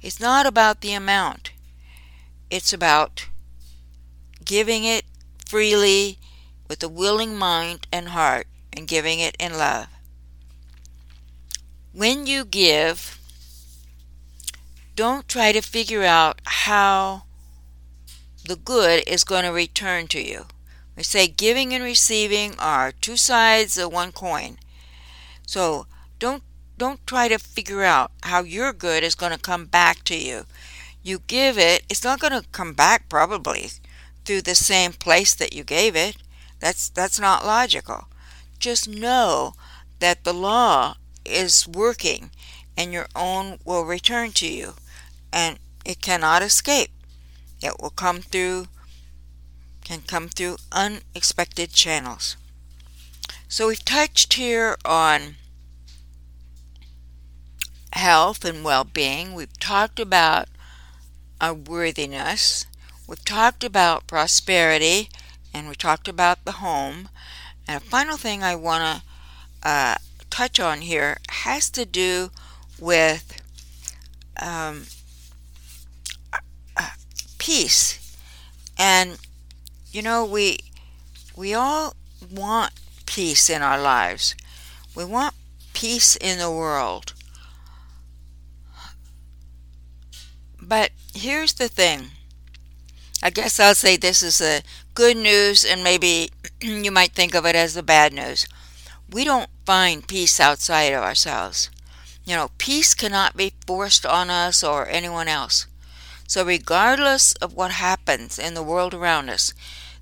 It's 0.00 0.20
not 0.20 0.46
about 0.46 0.80
the 0.80 0.92
amount. 0.92 1.52
It's 2.50 2.72
about 2.72 3.28
giving 4.44 4.84
it 4.84 5.04
freely 5.46 6.18
with 6.68 6.82
a 6.82 6.88
willing 6.88 7.36
mind 7.36 7.86
and 7.92 8.08
heart 8.08 8.46
and 8.76 8.88
giving 8.88 9.20
it 9.20 9.36
in 9.38 9.56
love. 9.56 9.86
When 11.92 12.26
you 12.26 12.44
give, 12.44 13.18
don't 14.96 15.28
try 15.28 15.52
to 15.52 15.60
figure 15.60 16.02
out 16.02 16.40
how 16.44 17.22
the 18.44 18.56
good 18.56 19.04
is 19.06 19.24
going 19.24 19.44
to 19.44 19.50
return 19.50 20.06
to 20.08 20.20
you. 20.20 20.46
We 20.96 21.02
say 21.02 21.26
giving 21.26 21.72
and 21.72 21.82
receiving 21.82 22.54
are 22.58 22.92
two 22.92 23.16
sides 23.16 23.78
of 23.78 23.92
one 23.92 24.12
coin. 24.12 24.58
So 25.46 25.86
don't 26.18 26.42
don't 26.76 27.06
try 27.06 27.28
to 27.28 27.38
figure 27.38 27.84
out 27.84 28.10
how 28.24 28.42
your 28.42 28.72
good 28.72 29.04
is 29.04 29.14
going 29.14 29.32
to 29.32 29.38
come 29.38 29.66
back 29.66 30.02
to 30.04 30.16
you. 30.16 30.44
You 31.02 31.20
give 31.26 31.58
it, 31.58 31.84
it's 31.88 32.02
not 32.02 32.18
going 32.18 32.32
to 32.32 32.48
come 32.50 32.72
back 32.72 33.08
probably 33.08 33.70
through 34.24 34.42
the 34.42 34.54
same 34.54 34.92
place 34.92 35.34
that 35.34 35.52
you 35.52 35.62
gave 35.62 35.94
it. 35.94 36.16
That's 36.60 36.88
that's 36.88 37.20
not 37.20 37.44
logical. 37.44 38.06
Just 38.64 38.88
know 38.88 39.52
that 39.98 40.24
the 40.24 40.32
law 40.32 40.96
is 41.22 41.68
working 41.68 42.30
and 42.78 42.94
your 42.94 43.08
own 43.14 43.58
will 43.62 43.84
return 43.84 44.32
to 44.32 44.48
you 44.48 44.72
and 45.30 45.58
it 45.84 46.00
cannot 46.00 46.40
escape. 46.40 46.88
It 47.62 47.78
will 47.78 47.90
come 47.90 48.22
through, 48.22 48.68
can 49.84 50.00
come 50.00 50.30
through 50.30 50.56
unexpected 50.72 51.74
channels. 51.74 52.38
So 53.48 53.68
we've 53.68 53.84
touched 53.84 54.32
here 54.32 54.78
on 54.82 55.34
health 57.92 58.46
and 58.46 58.64
well 58.64 58.84
being. 58.84 59.34
We've 59.34 59.58
talked 59.60 60.00
about 60.00 60.48
our 61.38 61.52
worthiness. 61.52 62.64
We've 63.06 63.26
talked 63.26 63.62
about 63.62 64.06
prosperity 64.06 65.10
and 65.52 65.68
we 65.68 65.74
talked 65.74 66.08
about 66.08 66.46
the 66.46 66.52
home. 66.52 67.10
And 67.66 67.82
a 67.82 67.84
final 67.84 68.16
thing 68.16 68.42
I 68.42 68.54
want 68.56 69.02
to 69.62 69.68
uh, 69.68 69.96
touch 70.30 70.60
on 70.60 70.82
here 70.82 71.18
has 71.28 71.70
to 71.70 71.84
do 71.84 72.30
with 72.78 73.40
um, 74.40 74.84
uh, 76.76 76.88
peace. 77.38 78.16
And 78.78 79.18
you 79.92 80.02
know, 80.02 80.24
we 80.24 80.58
we 81.36 81.54
all 81.54 81.94
want 82.30 82.72
peace 83.06 83.50
in 83.50 83.62
our 83.62 83.80
lives. 83.80 84.34
We 84.94 85.04
want 85.04 85.34
peace 85.72 86.16
in 86.16 86.38
the 86.38 86.50
world. 86.50 87.14
But 90.60 90.90
here's 91.14 91.52
the 91.54 91.68
thing. 91.68 92.10
I 93.22 93.30
guess 93.30 93.58
I'll 93.58 93.74
say 93.74 93.96
this 93.96 94.22
is 94.22 94.38
the 94.38 94.62
good 94.94 95.16
news, 95.16 95.64
and 95.64 95.82
maybe 95.82 96.30
you 96.60 96.90
might 96.90 97.12
think 97.12 97.34
of 97.34 97.44
it 97.44 97.56
as 97.56 97.74
the 97.74 97.82
bad 97.82 98.12
news. 98.12 98.46
We 99.10 99.24
don't 99.24 99.50
find 99.66 100.06
peace 100.06 100.40
outside 100.40 100.92
of 100.92 101.02
ourselves. 101.02 101.70
You 102.24 102.34
know, 102.36 102.50
peace 102.58 102.94
cannot 102.94 103.36
be 103.36 103.52
forced 103.66 104.06
on 104.06 104.30
us 104.30 104.64
or 104.64 104.88
anyone 104.88 105.28
else. 105.28 105.66
So, 106.26 106.44
regardless 106.44 107.34
of 107.34 107.52
what 107.54 107.72
happens 107.72 108.38
in 108.38 108.54
the 108.54 108.62
world 108.62 108.94
around 108.94 109.28
us, 109.28 109.52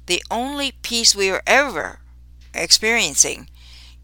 the 0.07 0.23
only 0.31 0.73
peace 0.83 1.17
we 1.17 1.31
are 1.31 1.43
ever 1.47 1.99
experiencing 2.55 3.49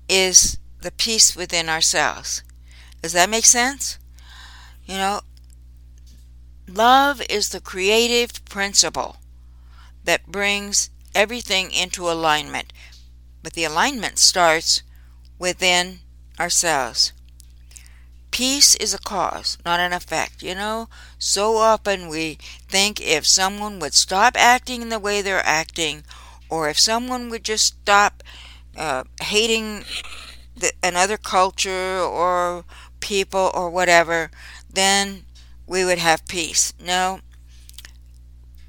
is 0.09 0.59
the 0.81 0.91
peace 0.91 1.37
within 1.37 1.69
ourselves. 1.69 2.43
Does 3.03 3.13
that 3.13 3.31
make 3.31 3.45
sense? 3.45 3.99
You 4.85 4.95
know, 4.95 5.21
love 6.67 7.23
is 7.29 7.51
the 7.51 7.61
creative 7.61 8.45
principle 8.47 9.17
that 10.09 10.27
brings 10.27 10.89
everything 11.15 11.71
into 11.71 12.11
alignment. 12.11 12.73
But 13.43 13.53
the 13.53 13.65
alignment 13.65 14.19
starts 14.19 14.83
within 15.39 15.99
ourselves. 16.41 17.13
Peace 18.31 18.75
is 18.77 18.95
a 18.95 18.99
cause, 18.99 19.59
not 19.67 19.81
an 19.81 19.93
effect. 19.93 20.43
You 20.43 20.55
know, 20.55 20.89
so 21.19 21.59
often 21.59 22.09
we 22.09 22.39
think 22.69 23.03
if 23.03 23.27
someone 23.27 23.79
would 23.81 23.93
stop 23.93 24.35
acting 24.39 24.89
the 24.89 24.99
way 24.99 25.21
they're 25.21 25.45
acting, 25.45 26.05
or 26.49 26.71
if 26.71 26.79
someone 26.79 27.29
would 27.29 27.45
just 27.45 27.67
stop 27.67 28.23
uh, 28.79 29.05
hating 29.21 29.85
the, 30.57 30.73
another 30.83 31.19
culture 31.19 32.01
or 32.01 32.65
people 33.01 33.51
or 33.53 33.69
whatever, 33.69 34.31
then 34.73 35.27
we 35.67 35.85
would 35.85 35.99
have 35.99 36.27
peace. 36.27 36.73
No, 36.81 37.21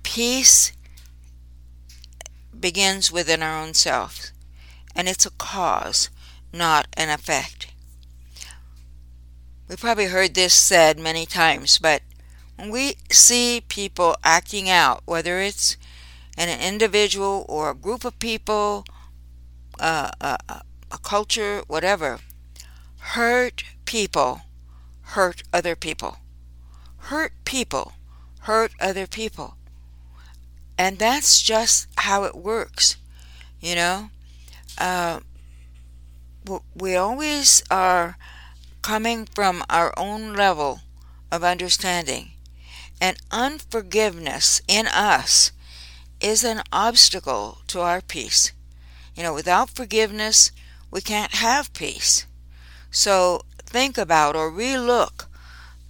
peace 0.03 0.73
begins 2.59 3.11
within 3.11 3.41
our 3.41 3.61
own 3.61 3.73
self, 3.73 4.31
and 4.95 5.07
it's 5.07 5.25
a 5.25 5.31
cause, 5.31 6.09
not 6.53 6.87
an 6.93 7.09
effect. 7.09 7.67
We 9.67 9.75
probably 9.75 10.07
heard 10.07 10.33
this 10.33 10.53
said 10.53 10.97
many 10.99 11.25
times, 11.25 11.77
but 11.77 12.01
when 12.55 12.69
we 12.69 12.95
see 13.11 13.63
people 13.67 14.15
acting 14.23 14.69
out, 14.69 15.03
whether 15.05 15.39
it's 15.39 15.77
an 16.37 16.49
individual 16.59 17.45
or 17.47 17.69
a 17.69 17.75
group 17.75 18.03
of 18.03 18.17
people, 18.19 18.83
uh, 19.79 20.11
a, 20.19 20.37
a 20.91 20.97
culture, 20.97 21.61
whatever, 21.67 22.19
hurt 22.99 23.63
people 23.85 24.41
hurt 25.09 25.41
other 25.51 25.75
people. 25.75 26.17
Hurt 26.97 27.33
people 27.45 27.93
hurt 28.41 28.71
other 28.79 29.07
people. 29.07 29.55
And 30.79 30.97
that's 30.97 31.41
just 31.41 31.87
how 31.97 32.23
it 32.23 32.35
works, 32.37 32.95
you 33.59 33.75
know. 33.75 34.09
Uh, 34.77 35.19
we 36.73 36.95
always 36.95 37.61
are 37.69 38.17
coming 38.81 39.25
from 39.25 39.63
our 39.69 39.93
own 39.97 40.33
level 40.33 40.79
of 41.33 41.43
understanding. 41.43 42.31
And 43.01 43.17
unforgiveness 43.29 44.61
in 44.69 44.87
us 44.87 45.51
is 46.21 46.45
an 46.45 46.61
obstacle 46.71 47.59
to 47.67 47.81
our 47.81 47.99
peace. 47.99 48.53
You 49.15 49.23
know, 49.23 49.33
without 49.33 49.69
forgiveness, 49.69 50.51
we 50.91 51.01
can't 51.01 51.35
have 51.35 51.73
peace. 51.73 52.25
So 52.89 53.41
think 53.57 53.97
about 53.97 54.37
or 54.37 54.49
relook 54.49 55.25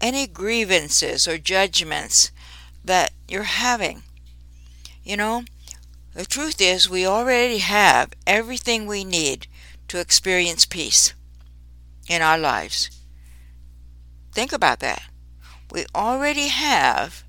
any 0.01 0.25
grievances 0.25 1.27
or 1.27 1.37
judgments 1.37 2.31
that 2.83 3.11
you're 3.27 3.43
having. 3.43 4.01
You 5.09 5.17
know, 5.17 5.43
the 6.13 6.23
truth 6.23 6.61
is, 6.61 6.87
we 6.87 7.03
already 7.03 7.57
have 7.57 8.13
everything 8.27 8.85
we 8.85 9.03
need 9.03 9.47
to 9.87 9.99
experience 9.99 10.67
peace 10.67 11.15
in 12.07 12.21
our 12.21 12.37
lives. 12.37 12.91
Think 14.33 14.53
about 14.53 14.81
that. 14.81 15.01
We 15.71 15.87
already 15.95 16.49
have 16.49 17.23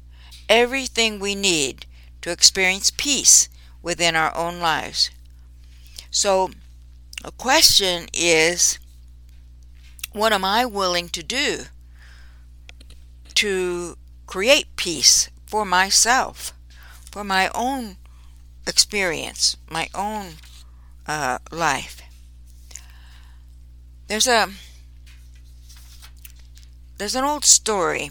everything 0.46 1.18
we 1.18 1.34
need 1.34 1.86
to 2.20 2.30
experience 2.30 2.90
peace 2.90 3.48
within 3.80 4.14
our 4.14 4.36
own 4.36 4.60
lives. 4.60 5.10
So, 6.10 6.50
a 7.24 7.32
question 7.32 8.08
is 8.12 8.78
what 10.12 10.34
am 10.34 10.44
I 10.44 10.66
willing 10.66 11.08
to 11.08 11.22
do 11.22 11.60
to 13.36 13.96
create 14.26 14.76
peace 14.76 15.30
for 15.46 15.64
myself, 15.64 16.52
for 17.10 17.24
my 17.24 17.50
own 17.54 17.96
experience, 18.66 19.56
my 19.68 19.88
own 19.94 20.34
uh, 21.06 21.38
life? 21.50 22.02
There's 24.08 24.26
a 24.26 24.48
there's 26.98 27.14
an 27.14 27.24
old 27.24 27.44
story. 27.44 28.10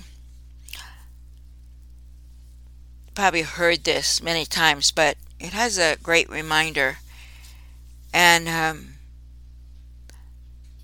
Probably 3.13 3.43
heard 3.43 3.83
this 3.83 4.23
many 4.23 4.45
times, 4.45 4.91
but 4.91 5.17
it 5.39 5.53
has 5.53 5.77
a 5.77 5.97
great 6.01 6.29
reminder. 6.29 6.97
And 8.11 8.49
um, 8.49 8.95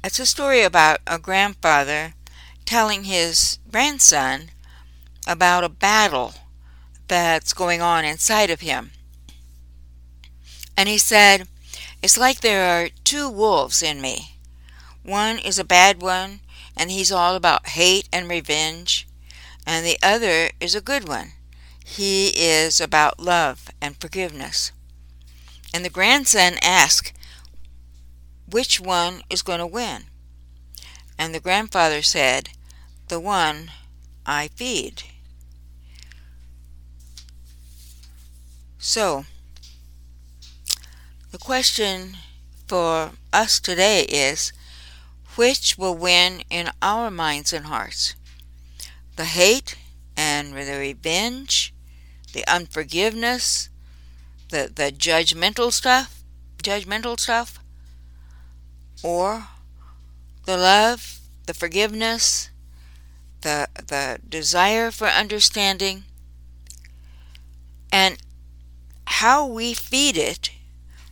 it's 0.04 0.20
a 0.20 0.26
story 0.28 0.62
about 0.62 1.00
a 1.08 1.18
grandfather 1.18 2.14
telling 2.66 3.06
his 3.06 3.58
grandson 3.72 4.50
about 5.26 5.64
a 5.64 5.70
battle 5.70 6.36
that's 7.08 7.54
going 7.54 7.82
on 7.82 8.06
inside 8.06 8.50
of 8.50 8.62
him. 8.62 8.92
And 10.78 10.90
he 10.90 10.98
said, 10.98 11.48
It's 12.02 12.18
like 12.18 12.42
there 12.42 12.70
are 12.70 12.90
two 13.04 13.30
wolves 13.30 13.82
in 13.82 14.02
me. 14.02 14.38
One 15.04 15.38
is 15.38 15.60
a 15.60 15.64
bad 15.64 16.02
one 16.02 16.40
and 16.78 16.92
he's 16.92 17.12
all 17.12 17.36
about 17.36 17.70
hate 17.70 18.10
and 18.12 18.30
revenge, 18.30 19.08
and 19.66 19.86
the 19.86 19.98
other 20.04 20.50
is 20.60 20.76
a 20.76 20.82
good 20.82 21.08
one. 21.08 21.32
He 21.84 22.30
is 22.36 22.82
about 22.82 23.20
love 23.20 23.70
and 23.82 23.96
forgiveness. 24.00 24.72
And 25.74 25.86
the 25.86 25.90
grandson 25.90 26.54
asked, 26.62 27.14
Which 28.50 28.80
one 28.80 29.22
is 29.30 29.42
going 29.42 29.60
to 29.60 29.68
win? 29.68 30.06
And 31.18 31.34
the 31.34 31.40
grandfather 31.40 32.02
said, 32.02 32.50
The 33.08 33.20
one 33.20 33.72
I 34.26 34.50
feed. 34.56 35.04
So, 38.88 39.26
the 41.32 41.40
question 41.40 42.18
for 42.68 43.14
us 43.34 43.60
today 43.60 44.04
is 44.04 44.54
which 45.36 45.76
will 45.76 45.96
win 45.98 46.44
in 46.52 46.70
our 46.84 47.10
minds 47.10 47.52
and 47.52 47.66
hearts? 47.66 48.14
The 49.16 49.26
hate 49.26 49.76
and 50.16 50.54
the 50.54 50.78
revenge, 50.78 51.74
the 52.32 52.48
unforgiveness, 52.48 53.70
the, 54.50 54.72
the 54.74 54.92
judgmental 54.92 55.74
stuff, 55.74 56.22
judgmental 56.62 57.20
stuff, 57.20 57.58
or 59.02 59.48
the 60.46 60.58
love, 60.58 61.22
the 61.48 61.56
forgiveness, 61.56 62.52
the 63.42 63.68
the 63.88 64.20
desire 64.30 64.92
for 64.92 65.08
understanding, 65.08 66.04
and 67.92 68.18
how 69.20 69.46
we 69.46 69.74
feed 69.74 70.18
it 70.18 70.52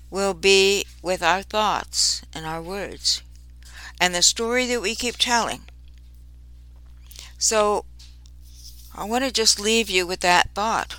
will 0.10 0.34
be 0.34 0.86
with 1.02 1.24
our 1.24 1.42
thoughts 1.42 2.22
and 2.34 2.46
our 2.46 2.62
words 2.62 3.24
and 3.98 4.14
the 4.14 4.22
story 4.22 4.66
that 4.68 4.82
we 4.82 4.94
keep 4.94 5.16
telling. 5.16 5.62
So, 7.38 7.86
I 8.94 9.06
want 9.06 9.24
to 9.24 9.32
just 9.32 9.58
leave 9.58 9.90
you 9.90 10.06
with 10.06 10.20
that 10.20 10.50
thought 10.54 10.98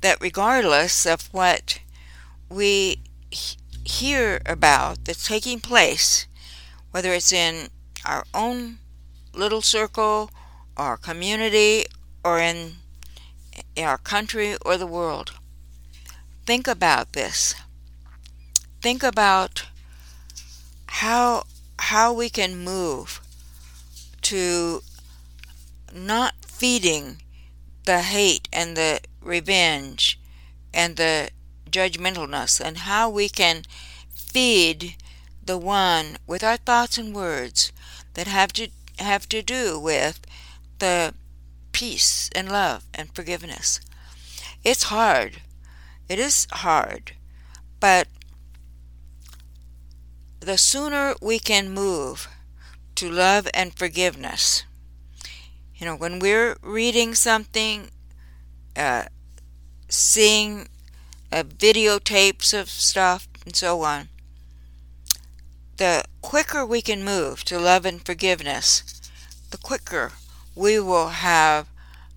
that 0.00 0.20
regardless 0.20 1.04
of 1.04 1.28
what 1.32 1.80
we 2.48 3.00
hear 3.84 4.40
about 4.46 5.04
that's 5.04 5.26
taking 5.26 5.58
place, 5.58 6.28
whether 6.92 7.12
it's 7.12 7.32
in 7.32 7.70
our 8.06 8.24
own 8.32 8.78
little 9.34 9.62
circle, 9.62 10.30
our 10.76 10.96
community, 10.96 11.86
or 12.24 12.38
in, 12.38 12.74
our 13.76 13.98
country 13.98 14.56
or 14.64 14.76
the 14.76 14.86
world, 14.86 15.32
think 16.48 16.66
about 16.66 17.12
this. 17.12 17.54
think 18.80 19.02
about 19.02 19.66
how 21.00 21.44
how 21.90 22.10
we 22.10 22.30
can 22.30 22.64
move 22.64 23.20
to 24.22 24.80
not 25.92 26.32
feeding 26.46 27.20
the 27.84 28.00
hate 28.00 28.48
and 28.50 28.78
the 28.78 28.98
revenge 29.20 30.18
and 30.72 30.96
the 30.96 31.28
judgmentalness 31.70 32.60
and 32.66 32.78
how 32.78 33.10
we 33.10 33.28
can 33.28 33.62
feed 34.08 34.96
the 35.44 35.58
one 35.58 36.16
with 36.26 36.42
our 36.42 36.56
thoughts 36.56 36.96
and 36.96 37.14
words 37.14 37.72
that 38.14 38.26
have 38.26 38.54
to 38.54 38.70
have 38.98 39.28
to 39.28 39.42
do 39.42 39.78
with 39.78 40.16
the 40.78 41.12
peace 41.72 42.30
and 42.34 42.50
love 42.50 42.84
and 42.94 43.14
forgiveness. 43.14 43.80
It's 44.64 44.84
hard. 44.84 45.42
It 46.08 46.18
is 46.18 46.46
hard. 46.50 47.12
But 47.80 48.08
the 50.40 50.56
sooner 50.56 51.14
we 51.20 51.38
can 51.38 51.70
move 51.70 52.28
to 52.94 53.10
love 53.10 53.48
and 53.54 53.74
forgiveness, 53.74 54.64
you 55.76 55.86
know, 55.86 55.94
when 55.94 56.18
we're 56.18 56.56
reading 56.62 57.14
something, 57.14 57.90
uh, 58.76 59.04
seeing 59.88 60.68
uh, 61.30 61.44
videotapes 61.44 62.58
of 62.58 62.68
stuff, 62.68 63.28
and 63.44 63.54
so 63.54 63.82
on, 63.82 64.08
the 65.76 66.02
quicker 66.22 66.66
we 66.66 66.82
can 66.82 67.04
move 67.04 67.44
to 67.44 67.58
love 67.58 67.86
and 67.86 68.04
forgiveness, 68.04 69.00
the 69.50 69.58
quicker 69.58 70.12
we 70.56 70.80
will 70.80 71.08
have 71.08 71.68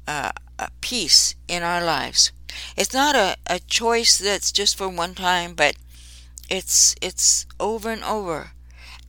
uh, 0.08 0.32
a 0.58 0.70
peace 0.82 1.36
in 1.48 1.62
our 1.62 1.84
lives. 1.84 2.32
It's 2.78 2.94
not 2.94 3.16
a, 3.16 3.38
a 3.48 3.60
choice 3.60 4.18
that's 4.18 4.52
just 4.52 4.78
for 4.78 4.90
one 4.90 5.16
time, 5.16 5.54
but 5.54 5.76
it's 6.50 6.96
it's 7.02 7.46
over 7.60 7.92
and 7.92 8.04
over. 8.04 8.52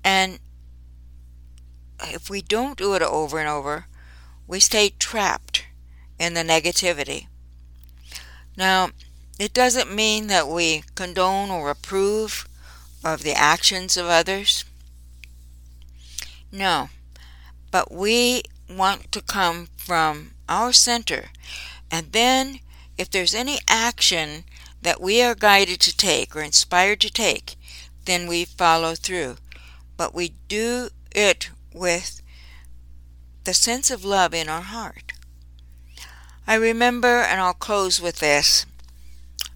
And 0.04 0.38
if 2.00 2.28
we 2.28 2.42
don't 2.42 2.78
do 2.78 2.94
it 2.94 3.02
over 3.02 3.38
and 3.38 3.48
over, 3.48 3.86
we 4.46 4.60
stay 4.60 4.90
trapped 4.98 5.64
in 6.18 6.34
the 6.34 6.42
negativity. 6.42 7.26
Now, 8.56 8.90
it 9.38 9.52
doesn't 9.52 9.94
mean 9.94 10.26
that 10.26 10.48
we 10.48 10.84
condone 10.94 11.50
or 11.50 11.70
approve 11.70 12.46
of 13.04 13.22
the 13.22 13.32
actions 13.32 13.96
of 13.96 14.06
others. 14.06 14.64
No, 16.50 16.90
but 17.70 17.90
we 17.90 18.42
want 18.68 19.10
to 19.12 19.22
come 19.22 19.68
from 19.76 20.32
our 20.48 20.72
center. 20.72 21.30
And 21.90 22.12
then, 22.12 22.60
if 22.98 23.10
there's 23.10 23.34
any 23.34 23.58
action 23.68 24.44
that 24.82 25.00
we 25.00 25.22
are 25.22 25.34
guided 25.34 25.80
to 25.80 25.96
take 25.96 26.34
or 26.34 26.42
inspired 26.42 27.00
to 27.00 27.10
take, 27.10 27.56
then 28.04 28.26
we 28.26 28.44
follow 28.44 28.94
through. 28.94 29.36
But 29.96 30.14
we 30.14 30.34
do 30.48 30.90
it 31.14 31.50
with 31.72 32.22
the 33.44 33.54
sense 33.54 33.90
of 33.90 34.04
love 34.04 34.34
in 34.34 34.48
our 34.48 34.60
heart. 34.60 35.12
I 36.46 36.54
remember, 36.54 37.20
and 37.20 37.40
I'll 37.40 37.54
close 37.54 38.00
with 38.00 38.18
this, 38.18 38.66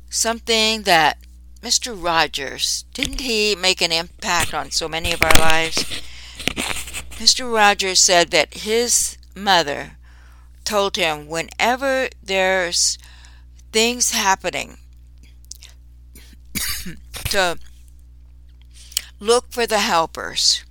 something 0.09 0.83
that 0.83 1.19
Mr. 1.63 2.01
Rogers, 2.01 2.85
didn't 2.95 3.21
he 3.21 3.57
make 3.57 3.81
an 3.81 3.91
impact 3.91 4.55
on 4.55 4.71
so 4.71 4.89
many 4.89 5.13
of 5.13 5.23
our 5.23 5.39
lives? 5.39 5.77
Mr. 7.19 7.53
Rogers 7.53 7.99
said 7.99 8.31
that 8.31 8.55
his 8.55 9.19
mother 9.35 9.97
told 10.65 10.97
him 10.97 11.27
whenever 11.27 12.09
there's 12.23 12.99
things 13.77 14.13
happening 14.13 14.79
to 17.13 17.59
look 19.21 19.45
for 19.51 19.67
the 19.67 19.81
helpers. 19.81 20.65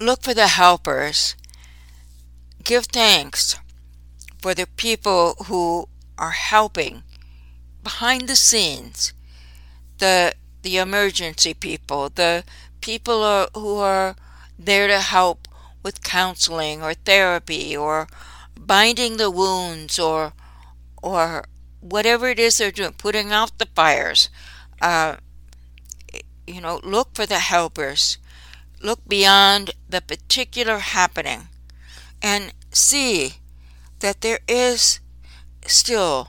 Look 0.00 0.22
for 0.22 0.32
the 0.32 0.46
helpers. 0.46 1.36
Give 2.62 2.86
thanks 2.86 3.56
for 4.40 4.54
the 4.54 4.66
people 4.76 5.34
who 5.44 5.90
are 6.16 6.30
helping 6.30 7.02
behind 7.82 8.28
the 8.28 8.36
scenes. 8.36 9.12
The 9.98 10.32
the 10.62 10.78
emergency 10.78 11.52
people, 11.52 12.08
the 12.08 12.44
people 12.80 13.22
are, 13.22 13.48
who 13.52 13.76
are 13.76 14.16
there 14.58 14.88
to 14.88 15.00
help 15.00 15.48
with 15.82 16.02
counseling 16.02 16.82
or 16.82 16.94
therapy 16.94 17.76
or 17.76 18.08
binding 18.58 19.16
the 19.16 19.30
wounds 19.30 19.98
or 19.98 20.32
or 21.02 21.44
whatever 21.80 22.28
it 22.28 22.38
is 22.38 22.58
they're 22.58 22.70
doing, 22.70 22.92
putting 22.92 23.30
out 23.30 23.58
the 23.58 23.66
fires. 23.74 24.30
Uh, 24.80 25.16
you 26.46 26.60
know, 26.60 26.80
look 26.82 27.14
for 27.14 27.26
the 27.26 27.38
helpers. 27.38 28.18
Look 28.82 29.06
beyond 29.06 29.72
the 29.88 30.00
particular 30.00 30.78
happening 30.78 31.48
and 32.22 32.52
see 32.70 33.34
that 34.00 34.20
there 34.20 34.40
is 34.48 35.00
still 35.66 36.28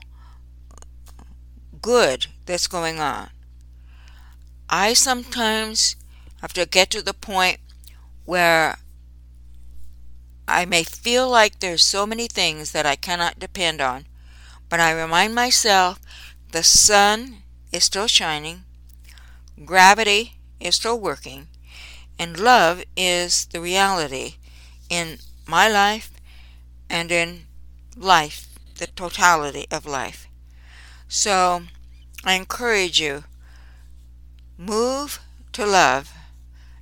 good 1.82 2.26
that's 2.46 2.66
going 2.66 3.00
on. 3.00 3.30
I 4.68 4.94
sometimes 4.94 5.96
have 6.40 6.52
to 6.54 6.66
get 6.66 6.90
to 6.90 7.02
the 7.02 7.14
point 7.14 7.58
where 8.24 8.78
I 10.48 10.64
may 10.64 10.84
feel 10.84 11.28
like 11.28 11.58
there's 11.58 11.84
so 11.84 12.06
many 12.06 12.28
things 12.28 12.72
that 12.72 12.86
I 12.86 12.96
cannot 12.96 13.38
depend 13.38 13.80
on, 13.80 14.06
but 14.68 14.80
I 14.80 14.92
remind 14.92 15.34
myself 15.34 16.00
the 16.52 16.62
sun 16.62 17.38
is 17.72 17.84
still 17.84 18.06
shining, 18.06 18.62
gravity 19.64 20.34
is 20.60 20.76
still 20.76 20.98
working, 20.98 21.48
and 22.18 22.38
love 22.38 22.84
is 22.96 23.46
the 23.46 23.60
reality 23.60 24.36
in 24.88 25.18
my 25.46 25.68
life 25.68 26.10
and 26.88 27.10
in 27.10 27.46
life, 27.96 28.48
the 28.78 28.86
totality 28.86 29.66
of 29.70 29.84
life. 29.84 30.28
So 31.08 31.62
I 32.24 32.34
encourage 32.34 33.00
you 33.00 33.24
move 34.58 35.20
to 35.52 35.66
love 35.66 36.12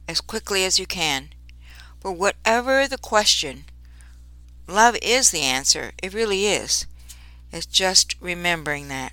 as 0.08 0.20
quickly 0.20 0.64
as 0.64 0.78
you 0.78 0.86
can. 0.86 1.33
For 2.04 2.12
whatever 2.12 2.86
the 2.86 2.98
question, 2.98 3.64
love 4.68 4.94
is 5.00 5.30
the 5.30 5.40
answer. 5.40 5.92
It 6.02 6.12
really 6.12 6.44
is. 6.44 6.86
It's 7.50 7.64
just 7.64 8.20
remembering 8.20 8.88
that. 8.88 9.12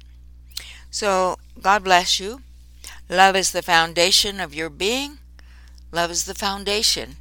So, 0.89 1.37
God 1.61 1.85
bless 1.85 2.19
you. 2.19 2.41
Love 3.09 3.37
is 3.37 3.53
the 3.53 3.61
foundation 3.61 4.41
of 4.41 4.53
your 4.53 4.69
being. 4.69 5.19
Love 5.93 6.11
is 6.11 6.25
the 6.25 6.35
foundation 6.35 7.15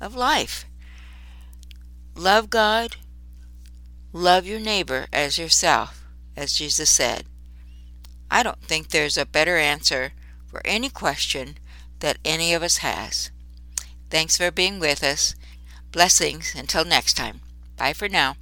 of 0.00 0.16
life. 0.16 0.66
Love 2.16 2.50
God. 2.50 2.96
Love 4.12 4.44
your 4.44 4.58
neighbor 4.58 5.06
as 5.12 5.38
yourself, 5.38 6.04
as 6.36 6.52
Jesus 6.52 6.90
said. 6.90 7.26
I 8.28 8.42
don't 8.42 8.60
think 8.60 8.88
there's 8.88 9.16
a 9.16 9.24
better 9.24 9.56
answer 9.56 10.14
for 10.48 10.62
any 10.64 10.90
question 10.90 11.58
that 12.00 12.18
any 12.24 12.52
of 12.54 12.64
us 12.64 12.78
has. 12.78 13.30
Thanks 14.12 14.36
for 14.36 14.50
being 14.50 14.78
with 14.78 15.02
us. 15.02 15.34
Blessings 15.90 16.54
until 16.54 16.84
next 16.84 17.14
time. 17.14 17.40
Bye 17.78 17.94
for 17.94 18.10
now. 18.10 18.36